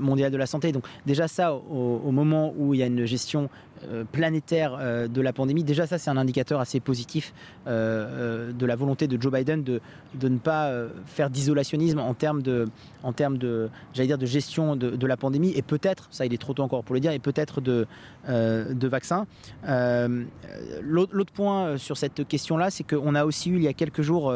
mondiale 0.00 0.30
de 0.30 0.36
la 0.36 0.46
santé. 0.46 0.72
Donc 0.72 0.84
déjà 1.06 1.28
ça, 1.28 1.54
au, 1.54 2.10
moment 2.10 2.52
où 2.56 2.74
il 2.74 2.80
y 2.80 2.82
a 2.82 2.86
une 2.86 3.06
gestion 3.06 3.48
euh, 3.75 3.75
planétaire 4.12 4.76
euh, 4.78 5.08
de 5.08 5.20
la 5.20 5.32
pandémie. 5.32 5.64
Déjà, 5.64 5.86
ça, 5.86 5.98
c'est 5.98 6.10
un 6.10 6.16
indicateur 6.16 6.60
assez 6.60 6.80
positif 6.80 7.32
euh, 7.66 8.52
de 8.52 8.66
la 8.66 8.76
volonté 8.76 9.06
de 9.06 9.20
Joe 9.20 9.32
Biden 9.32 9.62
de, 9.62 9.80
de 10.14 10.28
ne 10.28 10.38
pas 10.38 10.72
faire 11.06 11.30
d'isolationnisme 11.30 11.98
en 11.98 12.14
termes 12.14 12.42
de, 12.42 12.66
en 13.02 13.12
termes 13.12 13.38
de, 13.38 13.68
j'allais 13.94 14.08
dire, 14.08 14.18
de 14.18 14.26
gestion 14.26 14.76
de, 14.76 14.90
de 14.90 15.06
la 15.06 15.16
pandémie 15.16 15.52
et 15.56 15.62
peut-être, 15.62 16.08
ça, 16.10 16.26
il 16.26 16.34
est 16.34 16.38
trop 16.38 16.54
tôt 16.54 16.62
encore 16.62 16.84
pour 16.84 16.94
le 16.94 17.00
dire, 17.00 17.12
et 17.12 17.18
peut-être 17.18 17.60
de, 17.60 17.86
de 18.28 18.88
vaccins. 18.88 19.26
L'autre 20.82 21.32
point 21.32 21.76
sur 21.76 21.96
cette 21.96 22.26
question-là, 22.26 22.70
c'est 22.70 22.84
qu'on 22.84 23.14
a 23.14 23.24
aussi 23.24 23.50
eu 23.50 23.56
il 23.56 23.62
y 23.62 23.68
a 23.68 23.72
quelques 23.72 24.02
jours 24.02 24.32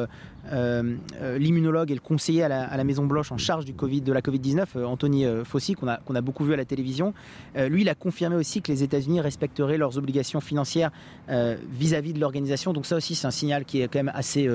euh, 0.53 0.97
euh, 1.21 1.39
l'immunologue 1.39 1.91
et 1.91 1.95
le 1.95 2.01
conseiller 2.01 2.43
à 2.43 2.49
la, 2.49 2.85
Maison 2.85 3.07
Blanche 3.07 3.31
en 3.31 3.39
charge 3.39 3.65
du 3.65 3.75
COVID, 3.75 4.01
de 4.01 4.13
la 4.13 4.21
Covid-19, 4.21 4.65
euh, 4.77 4.85
Anthony 4.85 5.25
Fauci, 5.45 5.75
qu'on 5.75 5.87
a, 5.89 6.21
beaucoup 6.21 6.45
vu 6.45 6.53
à 6.53 6.57
la 6.57 6.65
télévision, 6.65 7.15
lui, 7.57 7.83
il 7.83 7.89
a 7.89 7.95
confirmé 7.95 8.37
aussi 8.37 8.63
que 8.63 8.71
les 8.71 8.83
États-Unis 8.83 9.21
respecteraient 9.21 9.79
leurs 9.79 9.97
obligations 9.99 10.41
financières 10.41 10.91
vis-à- 11.29 12.01
-vis 12.01 12.13
de 12.13 12.21
l'organisation. 12.21 12.73
Donc 12.73 12.87
ça 12.87 12.97
aussi, 12.97 13.15
c'est 13.15 13.27
un 13.27 13.31
signal 13.31 13.65
qui 13.65 13.81
est 13.81 13.89
quand 13.89 13.99
même 13.99 14.13
assez 14.15 14.49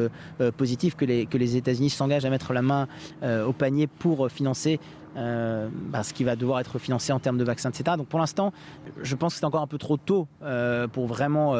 positif 0.57 0.95
que 0.95 1.05
les, 1.05 1.55
États-Unis 1.55 1.89
s'engagent 1.89 2.25
à 2.25 2.29
mettre 2.29 2.53
la 2.53 2.61
main 2.61 2.87
au 3.23 3.53
panier 3.53 3.87
pour 3.87 4.29
financer 4.29 4.79
bah, 5.15 6.03
ce 6.03 6.13
qui 6.13 6.23
va 6.23 6.35
devoir 6.35 6.59
être 6.59 6.77
financé 6.79 7.13
en 7.13 7.19
termes 7.19 7.37
de 7.37 7.43
vaccins, 7.43 7.69
etc. 7.69 7.97
Donc 7.97 8.07
pour 8.07 8.19
l'instant, 8.19 8.53
je 9.01 9.15
pense 9.15 9.33
que 9.33 9.39
c'est 9.39 9.45
encore 9.45 9.61
un 9.63 9.67
peu 9.67 9.77
trop 9.77 9.97
tôt 9.97 10.27
pour 10.93 11.07
vraiment 11.07 11.55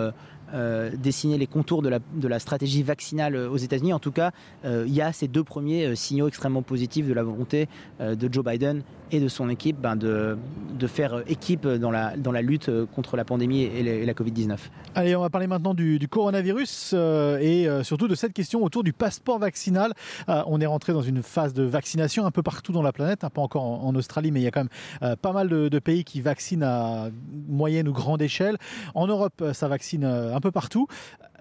dessiner 0.54 1.38
les 1.38 1.48
contours 1.48 1.82
de 1.82 1.90
la, 1.90 2.00
de 2.00 2.28
la, 2.28 2.40
stratégie 2.40 2.84
vaccinale 2.84 3.36
aux 3.36 3.58
États-Unis. 3.58 3.94
En 3.94 4.00
tout 4.00 4.12
cas, 4.12 4.32
euh, 4.64 4.86
il 4.88 4.94
y 4.94 5.02
a 5.02 5.12
ces 5.12 5.28
deux 5.28 5.44
premiers 5.44 5.86
euh, 5.86 5.96
signaux 5.96 6.28
extrêmement 6.28 6.62
positifs 6.62 7.08
de 7.08 7.14
la 7.14 7.24
volonté 7.24 7.68
de 8.00 8.34
Joe 8.34 8.44
Biden 8.44 8.84
et 9.12 9.20
de 9.20 9.28
son 9.28 9.50
équipe 9.50 9.80
ben, 9.80 9.96
de, 9.96 10.38
de, 10.78 10.88
faire 10.88 11.24
équipe 11.28 11.68
dans 11.68 11.92
la, 11.92 12.16
dans 12.18 12.32
la 12.32 12.42
lutte 12.42 12.70
contre 12.96 13.18
la 13.18 13.26
pandémie 13.26 13.64
et, 13.64 14.06
la 14.06 14.14
Covid-19. 14.14 14.58
Allez, 14.96 15.16
on 15.16 15.22
va 15.22 15.30
parler 15.30 15.48
maintenant 15.48 15.74
du, 15.74 16.08
coronavirus 16.10 16.94
et 16.94 17.68
surtout 17.84 18.08
de 18.08 18.16
cette 18.16 18.34
question 18.34 18.64
autour 18.64 18.84
du 18.84 18.94
passeport 18.94 19.40
vaccinal. 19.40 19.94
on 20.28 20.62
est 20.62 20.66
rentré 20.66 20.94
dans 20.94 21.02
une 21.02 21.22
phase 21.22 21.54
de 21.54 21.64
vaccination 21.64 22.26
un 22.26 22.32
peu 22.32 22.44
partout 22.44 22.72
dans 22.72 22.82
la 22.82 22.94
planète, 22.94 23.24
hein, 23.24 23.30
peu 23.34 23.42
encore 23.42 23.64
en, 23.64 23.96
Australie, 23.96 24.32
mais 24.32 24.42
il 24.42 24.44
y 24.44 24.48
a 24.48 24.52
quand 24.52 24.66
même 25.02 25.16
pas 25.18 25.32
mal 25.32 25.50
de, 25.50 25.70
de, 25.70 25.80
pays 25.80 26.04
qui 26.04 26.22
vaccinent 26.22 26.64
à 26.64 27.10
moyenne 27.48 27.88
ou 27.88 27.94
grande 27.94 28.22
échelle. 28.22 28.58
En 28.94 29.08
Europe, 29.08 29.44
ça 29.54 29.68
vaccine 29.68 30.06
un 30.06 30.40
peu 30.40 30.52
partout. 30.52 30.88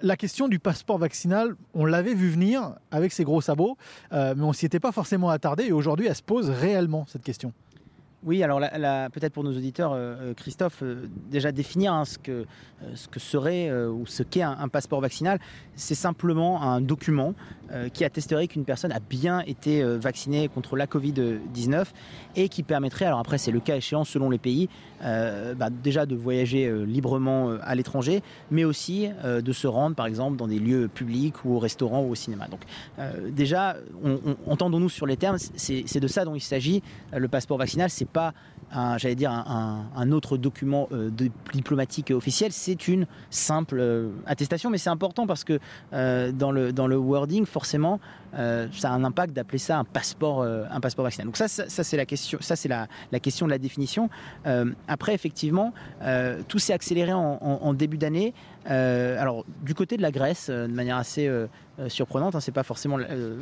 La 0.03 0.17
question 0.17 0.49
du 0.49 0.59
passeport 0.59 0.99
vaccinal, 0.99 1.55
on 1.73 1.85
l'avait 1.85 2.15
vu 2.15 2.29
venir 2.29 2.75
avec 2.91 3.13
ses 3.13 3.25
gros 3.25 3.41
sabots, 3.41 3.77
euh, 4.13 4.35
mais 4.37 4.43
on 4.43 4.53
s'y 4.53 4.67
était 4.67 4.81
pas 4.81 4.93
forcément 4.93 5.31
attardé 5.31 5.65
et 5.65 5.73
aujourd'hui 5.73 6.07
elle 6.09 6.15
se 6.17 6.23
pose 6.23 6.51
réellement 6.51 7.07
cette 7.09 7.23
question. 7.23 7.53
Oui, 8.25 8.43
alors 8.43 8.61
peut-être 9.13 9.35
pour 9.35 9.45
nos 9.45 9.55
auditeurs, 9.55 9.93
euh, 9.93 10.31
euh, 10.31 10.35
Christophe, 10.35 10.83
déjà 11.31 11.53
définir 11.53 11.93
hein, 11.93 12.05
ce, 12.07 12.19
que, 12.19 12.47
serait 13.19 13.71
ou 13.87 14.07
ce 14.07 14.23
qu'est 14.23 14.43
un, 14.43 14.69
passeport 14.69 15.03
vaccinal, 15.03 15.39
c'est 15.77 15.95
simplement 15.95 16.63
un 16.63 16.81
document 16.81 17.35
qui 17.93 18.05
attesterait 18.05 18.47
qu'une 18.47 18.65
personne 18.65 18.93
a 18.93 19.01
bien 19.01 19.41
été 19.41 19.83
vaccinée 19.83 20.49
contre 20.49 20.77
la 20.77 20.87
Covid-19 20.87 21.87
et 22.37 22.49
qui 22.49 22.63
permettrait, 22.63 23.07
alors 23.07 23.19
après 23.19 23.39
c'est 23.39 23.51
le 23.51 23.61
cas 23.61 23.77
échéant 23.77 24.05
selon 24.05 24.31
les 24.31 24.39
pays, 24.39 24.69
euh, 25.05 25.55
bah, 25.55 25.69
déjà 25.71 26.07
de 26.07 26.15
voyager 26.15 26.67
euh, 26.67 26.85
librement 26.85 27.51
euh, 27.51 27.59
à 27.63 27.75
l'étranger, 27.75 28.23
mais 28.51 28.65
aussi 28.65 29.09
de 29.25 29.53
se 29.53 29.67
rendre 29.67 29.97
par 29.97 30.07
exemple 30.07 30.37
dans 30.37 30.49
des 30.49 30.59
lieux 30.59 30.89
publics 30.89 31.45
ou 31.45 31.55
au 31.55 31.59
restaurant 31.59 32.03
ou 32.03 32.11
au 32.11 32.15
cinéma. 32.15 32.47
Donc 32.49 32.61
déjà, 33.31 33.77
entendons-nous 34.47 34.89
sur 34.89 35.07
les 35.07 35.17
termes, 35.17 35.39
c'est 35.39 36.01
de 36.01 36.07
ça 36.07 36.25
dont 36.25 36.35
il 36.35 36.41
s'agit. 36.41 36.83
Le 37.13 37.29
passeport 37.29 37.59
vaccinal, 37.59 37.91
c'est 37.91 38.05
pas 38.15 38.33
j'allais 38.97 39.15
dire, 39.15 39.31
un, 39.31 40.11
autre 40.11 40.37
document 40.37 40.89
diplomatique 41.53 42.11
officiel, 42.11 42.51
c'est 42.51 42.89
une 42.89 43.07
simple 43.31 44.11
attestation, 44.27 44.69
mais 44.69 44.79
c'est 44.79 44.91
important 44.91 45.29
parce 45.29 45.45
que 45.45 45.61
dans, 45.93 46.51
le, 46.51 46.73
dans 46.73 46.89
le 46.89 46.97
wording, 46.97 47.47
forcément, 47.47 48.01
ça 48.33 48.91
a 48.91 48.91
un 48.91 49.05
impact 49.05 49.33
d'appeler 49.33 49.59
ça 49.59 49.79
un 49.79 49.85
passeport, 49.85 50.43
un 50.43 50.81
passeport 50.81 51.05
vaccinal. 51.05 51.27
Donc 51.27 51.37
ça, 51.37 51.47
ça, 51.47 51.85
c'est 51.85 51.97
la 51.97 52.05
question, 52.05 52.39
ça 52.41 52.57
c'est 52.57 52.69
la, 52.69 52.89
la, 53.13 53.21
question 53.21 53.47
de 53.47 53.53
la 53.53 53.59
définition. 53.59 54.11
Après, 54.89 55.15
effectivement, 55.15 55.73
euh, 56.03 56.43
tout 56.49 56.59
s'est 56.59 56.73
accéléré 56.73 57.13
en, 57.13 57.75
début 57.75 57.99
d'année. 57.99 58.35
Euh, 58.71 59.21
alors, 59.21 59.45
du 59.63 59.75
côté 59.75 59.97
de 59.97 60.03
la 60.03 60.11
Grèce, 60.11 60.49
euh, 60.49 60.67
de 60.67 60.73
manière 60.73 60.97
assez 60.97 61.31
surprenante, 61.89 62.35
hein, 62.35 62.41
c'est 62.41 62.53
pas 62.53 62.63
forcément 62.63 62.97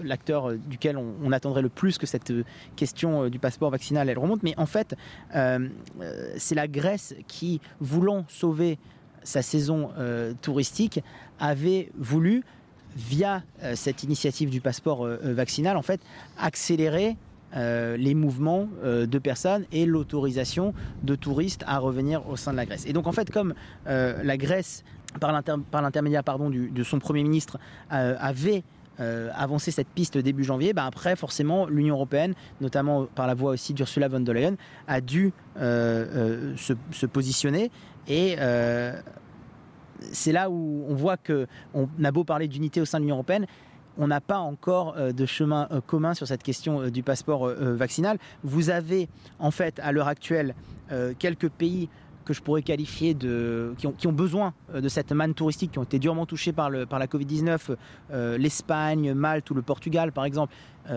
l'acteur 0.04 0.52
duquel 0.52 0.96
on, 0.96 1.32
attendrait 1.32 1.62
le 1.62 1.68
plus 1.68 1.98
que 1.98 2.06
cette 2.06 2.32
question 2.76 3.28
du 3.28 3.38
passeport 3.38 3.70
vaccinal 3.70 4.08
elle 4.08 4.18
remonte, 4.18 4.42
mais 4.42 4.54
en 4.58 4.66
fait, 4.66 4.94
c'est 6.36 6.54
la 6.54 6.68
Grèce 6.68 7.14
qui, 7.26 7.60
voulant 7.80 8.24
sauver 8.28 8.78
sa 9.22 9.42
saison 9.42 9.90
touristique, 10.40 11.02
avait 11.38 11.90
voulu 11.96 12.44
via 12.96 13.42
cette 13.74 14.02
initiative 14.02 14.50
du 14.50 14.60
passeport 14.60 15.06
vaccinal, 15.22 15.76
en 15.76 15.82
fait, 15.82 16.00
accélérer 16.38 17.16
euh, 17.54 17.98
les 17.98 18.14
mouvements 18.14 18.66
euh, 18.82 19.04
de 19.04 19.18
personnes 19.18 19.66
et 19.72 19.84
l'autorisation 19.84 20.72
de 21.02 21.14
touristes 21.14 21.64
à 21.66 21.78
revenir 21.78 22.26
au 22.26 22.36
sein 22.36 22.52
de 22.52 22.56
la 22.56 22.64
Grèce. 22.64 22.86
Et 22.86 22.94
donc 22.94 23.06
en 23.06 23.12
fait, 23.12 23.30
comme 23.30 23.52
euh, 23.86 24.22
la 24.22 24.38
Grèce, 24.38 24.84
par 25.20 25.32
l'intermédiaire 25.82 26.22
de 26.24 26.82
son 26.82 26.98
Premier 26.98 27.22
ministre, 27.22 27.58
avait 27.90 28.64
avancé 28.98 29.70
cette 29.70 29.88
piste 29.88 30.16
début 30.16 30.44
janvier, 30.44 30.72
bah 30.72 30.84
après 30.86 31.16
forcément 31.16 31.66
l'Union 31.66 31.96
européenne, 31.96 32.34
notamment 32.60 33.06
par 33.06 33.26
la 33.26 33.34
voix 33.34 33.52
aussi 33.52 33.74
d'Ursula 33.74 34.08
von 34.08 34.20
der 34.20 34.34
Leyen, 34.34 34.54
a 34.86 35.00
dû 35.00 35.32
se, 35.56 36.74
se, 36.90 37.06
positionner 37.06 37.70
et 38.06 38.36
c'est 40.12 40.32
là 40.32 40.50
où 40.50 40.84
on 40.88 40.94
voit 40.94 41.16
que 41.16 41.46
on 41.74 41.88
a 42.02 42.10
beau 42.10 42.24
parler 42.24 42.48
d'unité 42.48 42.80
au 42.80 42.84
sein 42.84 42.98
de 42.98 43.02
l'Union 43.02 43.16
européenne, 43.16 43.46
on 43.98 44.08
n'a 44.08 44.20
pas 44.20 44.38
encore 44.38 44.94
euh, 44.96 45.12
de 45.12 45.26
chemin 45.26 45.68
euh, 45.70 45.80
commun 45.80 46.14
sur 46.14 46.26
cette 46.26 46.42
question 46.42 46.80
euh, 46.80 46.90
du 46.90 47.02
passeport 47.02 47.46
vaccinal. 47.48 48.18
Vous 48.42 48.70
avez 48.70 49.08
en 49.38 49.50
fait 49.50 49.78
à 49.80 49.92
l'heure 49.92 50.08
actuelle 50.08 50.54
quelques 51.18 51.48
pays 51.48 51.88
que 52.24 52.32
je 52.32 52.42
pourrais 52.42 52.62
qualifier 52.62 53.14
de 53.14 53.74
qui 53.78 54.06
ont, 54.06 54.12
besoin 54.12 54.54
de 54.74 54.88
cette 54.88 55.12
manne 55.12 55.34
touristique, 55.34 55.72
qui 55.72 55.78
ont 55.78 55.84
été 55.84 55.98
durement 55.98 56.26
touchés 56.26 56.52
par, 56.52 56.70
le, 56.70 56.86
par 56.86 56.98
la 56.98 57.06
Covid-19, 57.06 57.76
l'Espagne, 58.38 59.12
Malte 59.14 59.50
ou 59.50 59.54
le 59.54 59.62
Portugal 59.62 60.12
par 60.12 60.24
exemple, 60.24 60.54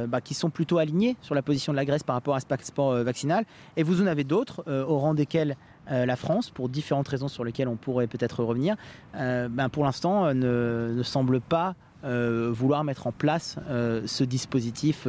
bah, 0.07 0.21
qui 0.21 0.33
sont 0.33 0.49
plutôt 0.49 0.77
alignés 0.77 1.15
sur 1.21 1.35
la 1.35 1.41
position 1.41 1.73
de 1.73 1.77
la 1.77 1.85
Grèce 1.85 2.03
par 2.03 2.15
rapport 2.15 2.35
à 2.35 2.39
ce 2.39 2.45
passeport 2.45 3.03
vaccinal. 3.03 3.45
Et 3.77 3.83
vous 3.83 4.01
en 4.01 4.07
avez 4.07 4.23
d'autres, 4.23 4.63
au 4.67 4.97
rang 4.97 5.13
desquels 5.13 5.55
la 5.89 6.15
France, 6.15 6.49
pour 6.49 6.69
différentes 6.69 7.07
raisons 7.07 7.27
sur 7.27 7.43
lesquelles 7.43 7.67
on 7.67 7.77
pourrait 7.77 8.07
peut-être 8.07 8.43
revenir, 8.43 8.75
bah, 9.13 9.69
pour 9.71 9.85
l'instant 9.85 10.33
ne, 10.33 10.93
ne, 10.95 11.03
semble 11.03 11.41
pas 11.41 11.75
vouloir 12.05 12.83
mettre 12.83 13.07
en 13.07 13.11
place 13.11 13.57
ce 13.67 14.23
dispositif, 14.23 15.07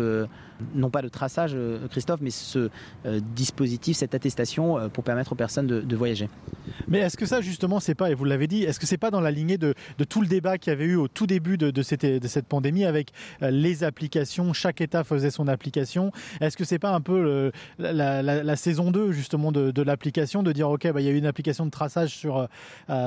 non 0.75 0.91
pas 0.91 1.03
de 1.03 1.09
traçage, 1.09 1.57
Christophe, 1.91 2.21
mais 2.21 2.31
ce 2.31 2.71
dispositif, 3.35 3.97
cette 3.97 4.15
attestation 4.15 4.89
pour 4.91 5.05
permettre 5.05 5.33
aux 5.33 5.37
personnes 5.37 5.67
de, 5.67 5.97
voyager. 5.97 6.29
Mais 6.89 6.99
est-ce 6.99 7.17
que 7.17 7.27
ça, 7.27 7.41
justement, 7.41 7.81
c'est 7.81 7.95
pas, 7.95 8.11
et 8.11 8.15
vous 8.15 8.25
l'avez 8.25 8.47
dit, 8.47 8.65
est-ce 8.65 8.79
que 8.79 8.87
c'est 8.87 8.99
pas 8.99 9.11
dans 9.11 9.21
la 9.21 9.31
lignée 9.31 9.59
de, 9.59 9.75
tout 10.09 10.21
le 10.21 10.27
débat 10.27 10.59
qu'il 10.59 10.71
y 10.71 10.77
avait 10.77 10.85
eu 10.85 10.97
au 10.97 11.09
tout 11.09 11.27
début 11.27 11.57
de, 11.59 11.83
cette, 11.83 12.05
de 12.05 12.29
cette 12.29 12.47
pandémie 12.47 12.85
avec 12.85 13.11
les 13.41 13.85
applications, 13.85 14.53
chaque 14.53 14.81
État 14.81 15.05
faisait 15.05 15.31
son 15.31 15.49
application 15.49 16.13
Est-ce 16.41 16.57
que 16.57 16.65
c'est 16.65 16.79
pas 16.79 16.93
un 16.93 17.01
peu 17.01 17.51
la, 17.79 18.57
saison 18.57 18.91
2, 18.91 19.13
justement, 19.13 19.53
de, 19.53 19.83
l'application, 19.83 20.43
de 20.43 20.53
dire, 20.53 20.71
OK, 20.71 20.91
bah, 20.93 21.01
il 21.01 21.05
y 21.05 21.09
a 21.09 21.13
eu 21.13 21.19
une 21.19 21.27
application 21.27 21.67
de 21.67 21.71
traçage 21.71 22.11
sur, 22.11 22.49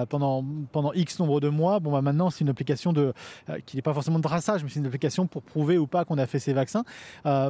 pendant, 0.10 0.46
pendant 0.72 0.94
X 0.94 1.20
nombre 1.20 1.40
de 1.40 1.50
mois, 1.50 1.80
bon, 1.80 1.92
bah, 1.92 2.02
maintenant, 2.02 2.30
c'est 2.30 2.42
une 2.42 2.50
application 2.50 2.94
de, 2.94 3.14
qui 3.66 3.79
n'est 3.80 3.84
pas 3.84 3.94
forcément 3.94 4.18
de 4.18 4.24
traçage, 4.24 4.64
mais 4.64 4.70
c'est 4.70 4.80
une 4.80 4.86
application 4.86 5.28
pour 5.28 5.42
prouver 5.42 5.78
ou 5.78 5.88
pas 5.88 6.06
qu'on 6.06 6.18
a 6.18 6.26
fait 6.26 6.40
ces 6.40 6.54
vaccins. 6.54 6.84
Euh, 7.26 7.50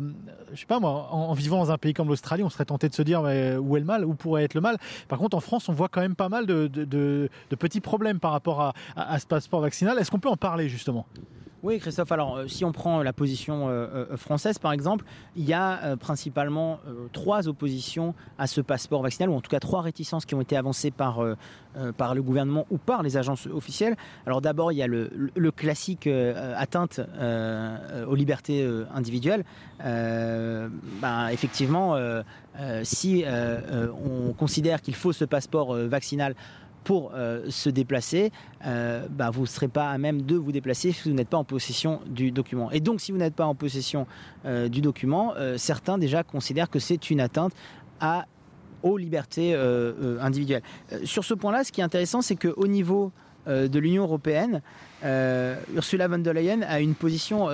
je 0.53 0.59
sais 0.59 0.65
pas, 0.65 0.79
moi, 0.79 1.09
en, 1.11 1.33
vivant 1.33 1.57
dans 1.57 1.71
un 1.71 1.77
pays 1.77 1.93
comme 1.93 2.07
l'Australie, 2.07 2.43
on 2.43 2.49
serait 2.49 2.65
tenté 2.65 2.89
de 2.89 2.93
se 2.93 3.01
dire 3.01 3.21
où 3.21 3.77
est 3.77 3.79
le 3.79 3.85
mal, 3.85 4.05
où 4.05 4.13
pourrait 4.13 4.43
être 4.43 4.53
le 4.53 4.61
mal. 4.61 4.77
Par 5.07 5.19
contre, 5.19 5.35
en 5.35 5.41
France, 5.41 5.69
on 5.69 5.73
voit 5.73 5.89
quand 5.89 6.01
même 6.01 6.15
pas 6.15 6.29
mal 6.29 6.45
de, 6.45 7.29
petits 7.59 7.81
problèmes 7.81 8.19
par 8.19 8.31
rapport 8.31 8.73
à 8.95 9.19
ce 9.19 9.25
passeport 9.25 9.61
vaccinal. 9.61 9.97
Est-ce 9.99 10.11
qu'on 10.11 10.19
peut 10.19 10.29
en 10.29 10.37
parler 10.37 10.69
justement? 10.69 11.05
Oui, 11.61 11.79
Christophe. 11.79 12.11
Alors, 12.13 12.37
euh, 12.37 12.47
si 12.47 12.63
on 12.63 12.71
prend 12.71 13.03
la 13.03 13.11
position 13.11 13.67
euh, 13.67 14.05
euh, 14.11 14.17
française, 14.17 14.59
par 14.59 14.71
exemple, 14.71 15.03
il 15.35 15.43
y 15.43 15.53
a 15.53 15.97
principalement 15.97 16.79
trois 17.11 17.47
oppositions 17.47 18.13
à 18.37 18.47
ce 18.47 18.61
passeport 18.61 19.01
vaccinal, 19.01 19.29
ou 19.29 19.33
en 19.33 19.41
tout 19.41 19.49
cas 19.49 19.59
trois 19.59 19.81
réticences 19.81 20.25
qui 20.25 20.35
ont 20.35 20.41
été 20.41 20.55
avancées 20.55 20.91
par, 20.91 21.23
par 21.97 22.15
le 22.15 22.21
gouvernement 22.21 22.65
ou 22.69 22.77
par 22.77 23.03
les 23.03 23.17
agences 23.17 23.47
officielles. 23.47 23.95
Alors, 24.25 24.41
d'abord, 24.41 24.71
il 24.71 24.75
y 24.75 24.83
a 24.83 24.87
le, 24.87 25.51
classique 25.51 26.07
atteinte 26.07 26.99
aux 28.07 28.15
libertés 28.15 28.67
individuelles. 28.93 29.43
Ben, 29.79 31.29
effectivement, 31.31 31.95
si 32.83 33.23
on 33.27 34.33
considère 34.33 34.81
qu'il 34.81 34.95
faut 34.95 35.13
ce 35.13 35.25
passeport 35.25 35.75
vaccinal 35.75 36.35
pour 36.89 37.11
euh, 37.13 37.45
se 37.51 37.69
déplacer, 37.69 38.31
euh, 38.65 39.05
bah, 39.11 39.29
vous 39.29 39.41
ne 39.41 39.45
serez 39.45 39.67
pas 39.67 39.91
à 39.91 39.99
même 39.99 40.23
de 40.23 40.35
vous 40.35 40.51
déplacer 40.51 40.91
si 40.91 41.07
vous 41.07 41.15
n'êtes 41.15 41.29
pas 41.29 41.37
en 41.37 41.43
possession 41.43 41.99
du 42.07 42.31
document. 42.31 42.71
Et 42.71 42.79
donc, 42.79 42.99
si 42.99 43.11
vous 43.11 43.19
n'êtes 43.19 43.35
pas 43.35 43.45
en 43.45 43.53
possession 43.53 44.07
euh, 44.45 44.69
du 44.69 44.81
document, 44.81 45.35
certains 45.57 45.99
déjà 45.99 46.23
considèrent 46.23 46.67
que 46.67 46.79
c'est 46.79 47.11
une 47.11 47.21
atteinte 47.21 47.53
aux 48.81 48.97
libertés 48.97 49.53
individuelles. 50.19 50.63
sur 51.03 51.23
ce 51.23 51.35
point-là, 51.35 51.63
ce 51.63 51.71
qui 51.71 51.81
est 51.81 51.83
intéressant, 51.83 52.23
c'est 52.23 52.35
qu'au 52.35 52.65
niveau 52.65 53.11
de 53.49 53.79
l'Union 53.79 54.03
européenne, 54.03 54.61
Ursula 55.03 56.07
von 56.07 56.19
der 56.19 56.33
Leyen 56.33 56.61
a 56.61 56.79
une 56.79 56.93
position 56.93 57.47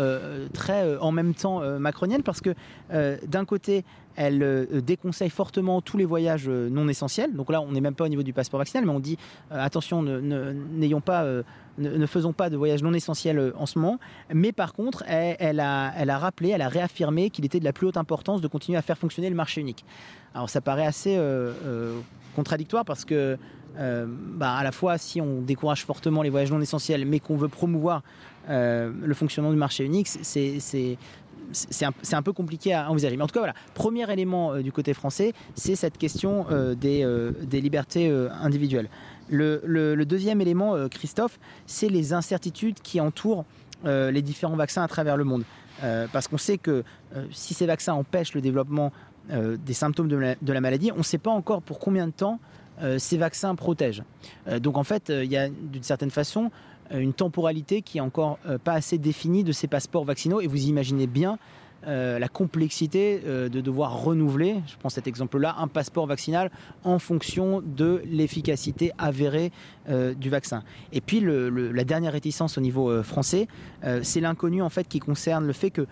très 0.53 0.97
en 0.97 1.11
même 1.11 1.33
temps 1.33 1.61
macronienne 1.79 2.23
parce 2.23 2.41
que 2.41 2.53
d'un 2.89 3.45
côté, 3.45 3.85
elle 4.15 4.41
euh, 4.43 4.81
déconseille 4.81 5.29
fortement 5.29 5.81
tous 5.81 5.97
les 5.97 6.05
voyages 6.05 6.45
euh, 6.47 6.69
non 6.69 6.87
essentiels. 6.87 7.33
Donc 7.33 7.51
là, 7.51 7.61
on 7.61 7.71
n'est 7.71 7.81
même 7.81 7.95
pas 7.95 8.05
au 8.05 8.07
niveau 8.07 8.23
du 8.23 8.33
passeport 8.33 8.59
vaccinal, 8.59 8.85
mais 8.85 8.91
on 8.91 8.99
dit 8.99 9.17
euh, 9.51 9.63
attention, 9.63 10.01
n'ayons 10.01 11.01
pas, 11.01 11.25
ne, 11.77 12.05
faisons 12.05 12.33
pas 12.33 12.49
de 12.49 12.57
voyages 12.57 12.83
non 12.83 12.93
essentiels 12.93 13.53
en 13.57 13.65
ce 13.65 13.79
moment. 13.79 13.99
Mais 14.33 14.51
par 14.51 14.73
contre, 14.73 15.03
elle, 15.07 15.59
a, 15.59 15.93
elle 15.97 16.09
a 16.09 16.17
rappelé, 16.17 16.49
elle 16.49 16.61
a 16.61 16.69
réaffirmé 16.69 17.29
qu'il 17.29 17.45
était 17.45 17.59
de 17.59 17.65
la 17.65 17.73
plus 17.73 17.87
haute 17.87 17.97
importance 17.97 18.41
de 18.41 18.47
continuer 18.47 18.77
à 18.77 18.81
faire 18.81 18.97
fonctionner 18.97 19.29
le 19.29 19.35
marché 19.35 19.61
unique. 19.61 19.85
Alors 20.33 20.49
ça 20.49 20.61
paraît 20.61 20.85
assez 20.85 21.19
contradictoire 22.35 22.85
parce 22.85 23.05
que 23.05 23.37
bah, 23.77 24.55
à 24.55 24.63
la 24.63 24.71
fois 24.71 24.97
si 24.97 25.19
on 25.19 25.41
décourage 25.41 25.85
fortement 25.85 26.21
les 26.21 26.29
voyages 26.29 26.51
non 26.51 26.61
essentiels 26.61 27.05
mais 27.05 27.19
qu'on 27.19 27.35
veut 27.35 27.49
promouvoir 27.49 28.03
le 28.47 29.13
fonctionnement 29.13 29.51
du 29.51 29.57
marché 29.57 29.83
unique, 29.83 30.07
c'est 31.51 32.15
un, 32.15 32.21
peu 32.21 32.33
compliqué 32.33 32.73
à 32.73 32.89
envisager. 32.89 33.17
Mais 33.17 33.23
en 33.23 33.27
tout 33.27 33.33
cas, 33.33 33.39
voilà, 33.39 33.53
premier 33.73 34.11
élément 34.11 34.53
euh, 34.53 34.61
du 34.61 34.71
côté 34.71 34.93
français, 34.93 35.33
c'est 35.55 35.75
cette 35.75 35.97
question 35.97 36.45
euh, 36.51 36.75
euh, 36.83 37.31
des, 37.41 37.61
libertés 37.61 38.09
individuelles. 38.41 38.89
Le, 39.29 40.03
deuxième 40.03 40.41
élément, 40.41 40.87
Christophe, 40.89 41.39
c'est 41.65 41.89
les 41.89 42.13
incertitudes 42.13 42.79
qui 42.81 42.99
entourent 42.99 43.45
les 43.83 44.21
différents 44.21 44.55
vaccins 44.55 44.83
à 44.83 44.87
travers 44.87 45.17
le 45.17 45.23
monde. 45.23 45.43
parce 46.11 46.27
qu'on 46.27 46.37
sait 46.37 46.57
que 46.57 46.83
si 47.31 47.53
ces 47.53 47.65
vaccins 47.65 47.93
empêchent 47.93 48.33
le 48.33 48.41
développement 48.41 48.91
des 49.29 49.73
symptômes 49.73 50.07
de 50.07 50.53
la 50.53 50.61
maladie, 50.61 50.91
on 50.91 50.99
ne 50.99 51.03
sait 51.03 51.17
pas 51.17 51.31
encore 51.31 51.61
pour 51.61 51.79
combien 51.79 52.07
de 52.07 52.11
temps 52.11 52.39
ces 52.97 53.17
vaccins 53.17 53.55
protègent. 53.55 54.03
donc 54.59 54.77
en 54.77 54.83
fait, 54.83 55.09
il 55.09 55.31
y 55.31 55.37
a 55.37 55.49
d'une 55.49 55.83
certaine 55.83 56.11
façon 56.11 56.51
euh, 56.91 56.99
une 56.99 57.13
temporalité 57.13 57.81
qui 57.81 57.97
est 57.97 58.01
encore 58.01 58.37
euh, 58.45 58.57
pas 58.57 58.73
assez 58.73 58.97
définie 58.97 59.43
de 59.43 59.51
ces 59.51 59.67
passeports 59.67 60.05
vaccinaux. 60.05 60.41
Et 60.41 60.47
vous 60.47 60.67
imaginez 60.67 61.07
bien 61.07 61.39
euh, 61.87 62.19
la 62.19 62.27
complexité 62.27 63.21
de 63.25 63.61
devoir 63.61 64.01
renouveler, 64.03 64.55
je 64.65 64.75
prends 64.79 64.89
cet 64.89 65.07
exemple-là, 65.07 65.55
un 65.59 65.67
passeport 65.67 66.07
vaccinal 66.07 66.49
en 66.83 66.97
fonction 66.97 67.61
de 67.61 68.01
l'efficacité 68.05 68.91
avérée 68.97 69.51
du 69.87 70.29
vaccin. 70.31 70.63
Et 70.93 71.01
puis 71.01 71.21
la 71.21 71.83
dernière 71.83 72.13
réticence 72.13 72.57
au 72.57 72.61
niveau 72.61 73.03
français, 73.03 73.47
c'est 74.01 74.19
l'inconnu 74.19 74.63
en 74.63 74.69
fait 74.69 74.87
qui 74.87 74.99
concerne 74.99 75.45
le 75.45 75.53
fait 75.53 75.69
que 75.69 75.85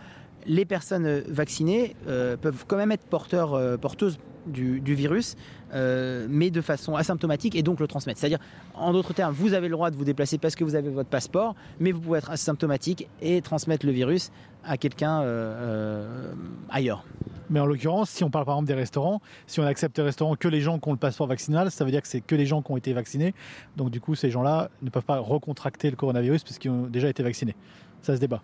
les 0.48 0.66
personnes 0.66 1.20
vaccinées 1.28 1.96
peuvent 2.06 2.66
quand 2.68 2.78
même 2.78 2.92
être 2.92 3.06
porteurs, 3.06 3.78
porteuses 3.78 4.18
du, 4.46 4.96
virus, 4.96 5.36
euh, 5.74 6.28
mais 6.30 6.50
de 6.50 6.62
façon 6.62 6.96
asymptomatique 6.96 7.56
et 7.56 7.64
donc 7.64 7.80
le 7.80 7.88
transmettre. 7.88 8.20
C'est-à-dire, 8.20 8.40
en 8.76 8.94
d'autres 8.94 9.14
termes, 9.14 9.34
vous 9.34 9.54
avez 9.54 9.68
le 9.68 9.74
droit 9.74 9.92
de 9.92 9.96
vous 9.96 10.06
déplacer 10.06 10.38
parce 10.38 10.56
que 10.56 10.64
vous 10.64 10.76
avez 10.76 10.90
votre 10.90 11.10
passeport, 11.10 11.56
mais 11.80 11.92
vous 11.92 12.02
pouvez 12.02 12.20
être 12.20 12.32
asymptomatique 12.32 13.08
et 13.22 13.42
transmettre 13.42 13.86
le 13.86 13.92
virus 13.92 14.32
à 14.66 14.78
quelqu'un 14.78 15.22
euh, 15.22 15.26
euh, 15.26 16.34
ailleurs. 16.70 17.04
Mais 17.50 17.60
en 17.60 17.66
l'occurrence, 17.66 18.10
si 18.10 18.24
on 18.24 18.30
parle 18.30 18.46
par 18.46 18.56
exemple 18.56 18.68
des 18.68 18.74
restaurants, 18.74 19.22
si 19.48 19.60
on 19.60 19.66
accepte 19.66 19.98
les 19.98 20.06
restaurants 20.06 20.36
que 20.36 20.48
les 20.48 20.62
gens 20.62 20.80
qui 20.80 20.88
ont 20.88 20.94
le 20.94 20.98
passeport 20.98 21.28
vaccinal, 21.28 21.70
ça 21.72 21.84
veut 21.84 21.92
dire 21.92 22.02
que 22.02 22.08
c'est 22.08 22.22
que 22.22 22.36
les 22.36 22.46
gens 22.46 22.62
qui 22.62 22.72
ont 22.72 22.78
été 22.78 22.94
vaccinés. 22.94 23.34
Donc 23.76 23.92
du 23.92 24.00
coup, 24.00 24.16
ces 24.16 24.30
gens-là 24.30 24.70
ne 24.82 24.90
peuvent 24.90 25.04
pas 25.04 25.20
recontracter 25.20 25.90
le 25.90 25.96
coronavirus 25.96 26.44
parce 26.44 26.58
qu'ils 26.58 26.72
ont 26.72 26.88
déjà 26.88 27.10
été 27.10 27.22
vaccinés. 27.22 27.56
Ça 28.04 28.16
se 28.16 28.20
débat. 28.20 28.44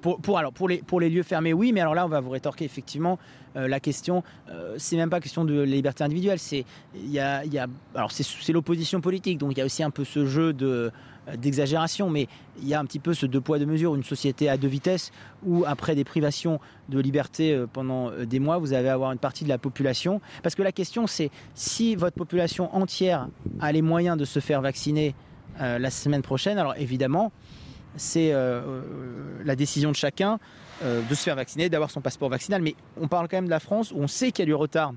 Pour, 0.00 0.38
alors, 0.38 0.52
pour, 0.52 0.68
les, 0.68 0.78
pour 0.78 0.98
les 0.98 1.10
lieux 1.10 1.22
fermés, 1.22 1.52
oui, 1.52 1.72
mais 1.72 1.80
alors 1.80 1.94
là, 1.94 2.06
on 2.06 2.08
va 2.08 2.20
vous 2.20 2.30
rétorquer 2.30 2.64
effectivement 2.64 3.18
euh, 3.56 3.68
la 3.68 3.80
question. 3.80 4.22
Euh, 4.48 4.76
c'est 4.78 4.96
même 4.96 5.10
pas 5.10 5.20
question 5.20 5.44
de 5.44 5.60
liberté 5.60 6.02
individuelle. 6.04 6.38
C'est 6.38 6.64
y 6.94 7.18
a, 7.18 7.44
y 7.44 7.58
a, 7.58 7.66
alors 7.94 8.10
c'est 8.12 8.52
l'opposition 8.52 9.02
politique, 9.02 9.36
donc 9.36 9.52
il 9.52 9.58
y 9.58 9.60
a 9.60 9.64
aussi 9.66 9.82
un 9.82 9.90
peu 9.90 10.04
ce 10.04 10.24
jeu 10.24 10.54
de 10.54 10.90
euh, 11.28 11.36
d'exagération, 11.36 12.08
mais 12.08 12.28
il 12.62 12.68
y 12.68 12.72
a 12.72 12.80
un 12.80 12.86
petit 12.86 12.98
peu 12.98 13.12
ce 13.12 13.26
deux 13.26 13.42
poids 13.42 13.58
deux 13.58 13.66
mesures, 13.66 13.94
une 13.94 14.02
société 14.02 14.48
à 14.48 14.56
deux 14.56 14.68
vitesses 14.68 15.12
où 15.44 15.64
après 15.66 15.94
des 15.94 16.04
privations 16.04 16.60
de 16.88 16.98
liberté 16.98 17.64
pendant 17.72 18.10
des 18.10 18.38
mois, 18.38 18.56
vous 18.56 18.72
allez 18.72 18.88
avoir 18.88 19.12
une 19.12 19.18
partie 19.18 19.44
de 19.44 19.50
la 19.50 19.58
population. 19.58 20.22
Parce 20.42 20.54
que 20.54 20.62
la 20.62 20.72
question, 20.72 21.06
c'est 21.06 21.30
si 21.54 21.94
votre 21.94 22.16
population 22.16 22.74
entière 22.74 23.28
a 23.60 23.70
les 23.70 23.82
moyens 23.82 24.16
de 24.16 24.24
se 24.24 24.40
faire 24.40 24.62
vacciner 24.62 25.14
la 25.58 25.90
semaine 25.90 26.22
prochaine, 26.22 26.58
alors 26.58 26.74
évidemment 26.78 27.32
c'est 27.96 28.32
euh, 28.32 28.60
euh, 28.60 28.82
la 29.44 29.56
décision 29.56 29.90
de 29.90 29.96
chacun 29.96 30.38
euh, 30.82 31.02
de 31.02 31.14
se 31.14 31.22
faire 31.22 31.36
vacciner, 31.36 31.68
d'avoir 31.68 31.90
son 31.90 32.00
passeport 32.00 32.28
vaccinal. 32.28 32.62
Mais 32.62 32.74
on 33.00 33.08
parle 33.08 33.28
quand 33.28 33.36
même 33.36 33.46
de 33.46 33.50
la 33.50 33.60
France 33.60 33.92
où 33.92 33.98
on 33.98 34.08
sait 34.08 34.32
qu'il 34.32 34.42
y 34.42 34.44
a 34.44 34.46
du 34.46 34.54
retard 34.54 34.92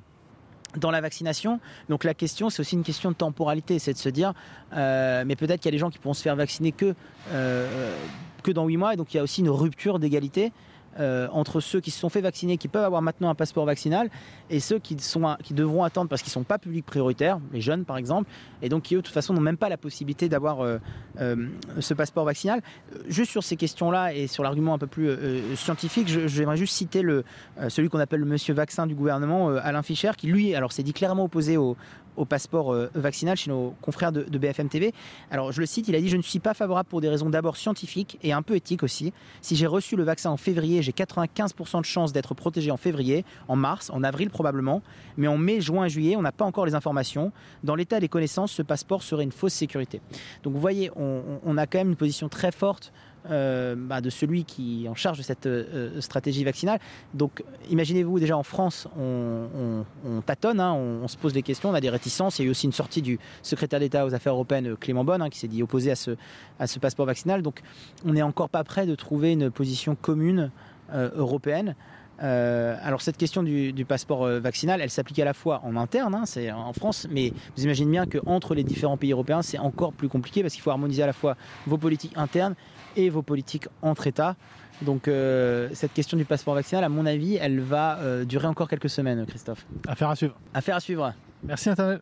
dans 0.77 0.91
la 0.91 1.01
vaccination. 1.01 1.60
Donc 1.89 2.03
la 2.03 2.13
question, 2.13 2.49
c'est 2.49 2.60
aussi 2.60 2.75
une 2.75 2.84
question 2.84 3.12
de 3.12 3.15
temporalité, 3.15 3.77
c'est 3.77 3.93
de 3.93 3.97
se 3.97 4.10
dire, 4.10 4.34
mais 4.71 5.36
peut-être 5.36 5.60
qu'il 5.60 5.67
y 5.67 5.73
a 5.73 5.75
des 5.75 5.77
gens 5.77 5.91
qui 5.91 5.99
pourront 5.99 6.15
se 6.15 6.23
faire 6.23 6.36
vacciner 6.36 6.71
que, 6.71 6.95
que 7.29 8.51
dans 8.51 8.65
8 8.65 8.77
mois, 8.77 8.93
et 8.95 8.97
donc 8.97 9.13
il 9.13 9.17
y 9.17 9.19
a 9.19 9.23
aussi 9.23 9.41
une 9.41 9.51
rupture 9.51 9.99
d'égalité. 9.99 10.51
Euh, 10.99 11.27
entre 11.32 11.60
ceux 11.60 11.79
qui 11.79 11.89
se 11.89 11.99
sont 11.99 12.10
fait 12.10 12.21
vacciner, 12.21 12.58
qui 12.58 12.67
peuvent 12.67 12.84
avoir 12.84 13.01
maintenant 13.01 13.29
un 13.29 13.36
passeport 13.36 13.65
vaccinal, 13.65 14.10
et 14.49 14.60
ceux 14.60 14.77
qui, 14.77 14.99
sont, 14.99 15.36
qui 15.41 15.53
devront 15.53 15.84
attendre 15.84 16.08
parce 16.08 16.21
qu'ils 16.21 16.29
ne 16.29 16.34
sont 16.34 16.43
pas 16.43 16.60
publics 16.60 16.86
prioritaires, 16.86 17.39
les 17.51 17.62
jeunes 17.62 17.84
par 17.84 17.97
exemple, 17.97 18.29
et 18.62 18.69
donc 18.69 18.84
qui 18.84 18.95
eux 18.95 18.99
de 18.99 19.03
toute 19.03 19.13
façon 19.13 19.34
n'ont 19.34 19.41
même 19.41 19.58
pas 19.58 19.69
la 19.69 19.77
possibilité 19.77 20.29
d'avoir 20.29 20.62
euh, 20.62 20.77
euh, 21.19 21.47
ce 21.79 21.93
passeport 21.93 22.25
vaccinal. 22.25 22.62
Juste 23.08 23.32
sur 23.32 23.43
ces 23.43 23.56
questions-là 23.56 24.13
et 24.13 24.27
sur 24.27 24.43
l'argument 24.43 24.75
un 24.75 24.77
peu 24.77 24.88
plus 24.88 25.10
scientifique, 25.56 26.08
j'aimerais 26.08 26.58
juste 26.58 26.75
citer 26.75 27.01
le, 27.01 27.23
celui 27.69 27.89
qu'on 27.89 27.99
appelle 27.99 28.19
le 28.19 28.25
monsieur 28.25 28.53
vaccin 28.53 28.86
du 28.86 28.95
gouvernement, 28.95 29.49
Alain 29.49 29.82
Fischer, 29.82 30.12
qui 30.17 30.27
lui 30.27 30.56
alors 30.56 30.71
s'est 30.71 30.84
dit 30.84 30.93
clairement 30.93 31.23
opposé 31.23 31.58
au, 31.58 31.75
au 32.17 32.26
passeport 32.26 32.73
euh, 32.73 32.89
vaccinal 32.93 33.38
chez 33.38 33.49
nos 33.49 33.73
confrères 33.82 34.12
de, 34.12 34.23
BFM 34.38 34.69
TV. 34.69 34.93
Alors 35.32 35.52
je 35.52 35.60
le 35.60 35.65
cite, 35.65 35.88
il 35.88 35.95
a 35.95 36.02
dit 36.02 36.10
Je 36.10 36.17
ne 36.17 36.21
suis 36.21 36.39
pas 36.39 36.54
favorable 36.54 36.89
pour 36.89 37.02
des 37.02 37.10
raisons 37.10 37.30
d'abord 37.30 37.58
scientifiques 37.58 38.17
et 38.23 38.34
un 38.34 38.41
peu 38.41 38.56
éthiques 38.56 38.84
aussi. 38.84 39.13
Si 39.41 39.56
j'ai 39.56 39.67
reçu 39.67 39.95
le 39.95 40.04
vaccin 40.04 40.30
en 40.30 40.38
février, 40.38 40.82
j'ai 40.82 40.91
95% 40.91 41.80
de 41.80 41.86
chances 41.86 42.13
d'être 42.13 42.34
protégé 42.34 42.71
en 42.71 42.78
février, 42.78 43.26
en 43.47 43.56
mars, 43.56 43.89
en 43.89 44.04
avril 44.04 44.30
probablement. 44.30 44.82
Mais 45.17 45.28
en 45.28 45.38
mai, 45.38 45.62
juin, 45.62 45.88
juillet, 45.88 46.15
on 46.15 46.21
n'a 46.21 46.32
pas 46.32 46.45
encore 46.45 46.65
les 46.65 46.76
informations. 46.76 47.32
Dans 47.63 47.76
l'état 47.76 47.99
des 47.99 48.10
connaissances, 48.10 48.52
ce 48.52 48.62
passeport 48.62 49.04
serait 49.04 49.23
une 49.23 49.32
fausse 49.32 49.54
sécurité. 49.54 50.02
Donc 50.43 50.54
vous 50.54 50.60
voyez, 50.60 50.91
on, 50.95 51.58
a 51.58 51.67
quand 51.67 51.78
même 51.78 51.89
une 51.89 51.95
position 51.95 52.30
très 52.30 52.52
forte 52.52 52.91
euh, 53.29 53.75
bah, 53.77 54.01
de 54.01 54.09
celui 54.09 54.43
qui 54.43 54.86
est 54.86 54.89
en 54.89 54.95
charge 54.95 55.17
de 55.17 55.23
cette 55.23 55.45
euh, 55.45 56.01
stratégie 56.01 56.43
vaccinale. 56.43 56.79
Donc 57.13 57.43
imaginez-vous 57.69 58.19
déjà 58.19 58.38
en 58.38 58.43
France, 58.43 58.88
on, 58.97 59.83
tâtonne, 60.25 60.59
hein, 60.59 60.73
on, 60.73 61.07
se 61.07 61.17
pose 61.17 61.33
des 61.33 61.41
questions, 61.41 61.69
on 61.69 61.73
a 61.73 61.81
des 61.81 61.89
réticences. 61.89 62.39
Il 62.39 62.43
y 62.43 62.45
a 62.45 62.47
eu 62.47 62.51
aussi 62.51 62.65
une 62.65 62.73
sortie 62.73 63.01
du 63.01 63.19
secrétaire 63.41 63.79
d'État 63.79 64.05
aux 64.05 64.13
Affaires 64.13 64.33
européennes, 64.33 64.75
Clément 64.77 65.03
Bonne, 65.03 65.21
hein, 65.21 65.29
qui 65.29 65.39
s'est 65.39 65.47
dit 65.47 65.63
opposé 65.63 65.91
à 65.91 65.95
ce, 65.95 66.12
à 66.59 66.67
ce 66.67 66.79
passeport 66.79 67.05
vaccinal. 67.05 67.41
Donc 67.41 67.62
on 68.05 68.13
n'est 68.13 68.21
encore 68.21 68.49
pas 68.49 68.63
prêt 68.63 68.86
de 68.86 68.95
trouver 68.95 69.31
une 69.31 69.49
position 69.51 69.95
commune 69.95 70.51
européenne. 70.93 71.75
Euh, 72.21 72.78
alors 72.82 73.02
cette 73.02 73.17
question 73.17 73.43
du, 73.43 73.86
passeport 73.88 74.23
euh, 74.23 74.39
vaccinal, 74.39 74.82
elle 74.82 74.89
s'applique 74.89 75.19
à 75.19 75.26
la 75.26 75.34
fois 75.34 75.62
en 75.63 75.76
interne, 75.76 76.13
hein, 76.15 76.26
c'est 76.26 76.52
en 76.52 76.73
France, 76.73 77.08
mais 77.10 77.34
vous 77.58 77.63
imaginez 77.63 77.91
bien 77.91 78.06
qu'entre 78.06 78.56
les 78.56 78.63
différents 78.63 78.97
pays 78.97 79.12
européens, 79.12 79.41
c'est 79.41 79.58
encore 79.58 79.93
plus 79.93 80.10
compliqué 80.10 80.41
parce 80.41 80.54
qu'il 80.54 80.62
faut 80.62 80.71
harmoniser 80.71 81.04
à 81.04 81.08
la 81.08 81.13
fois 81.13 81.36
vos 81.65 81.78
politiques 81.78 82.13
internes 82.15 82.56
et 82.95 83.10
vos 83.10 83.23
politiques 83.23 83.67
entre 83.82 84.08
États. 84.08 84.36
Donc 84.82 85.08
euh, 85.08 85.69
cette 85.73 85.93
question 85.93 86.17
du 86.17 86.26
passeport 86.26 86.56
vaccinal, 86.56 86.84
à 86.84 86.89
mon 86.89 87.06
avis, 87.06 87.36
elle 87.36 87.60
va 87.60 87.99
durer 88.26 88.47
encore 88.47 88.69
quelques 88.69 88.89
semaines, 88.89 89.26
Christophe. 89.26 89.65
Affaire 89.88 90.10
à 90.10 90.15
suivre. 90.15 90.36
Affaire 90.54 90.76
à 90.76 90.80
suivre. 90.80 91.13
Merci 91.43 91.69
Internet. 91.69 92.02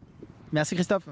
Merci 0.52 0.76
Christophe. 0.76 1.08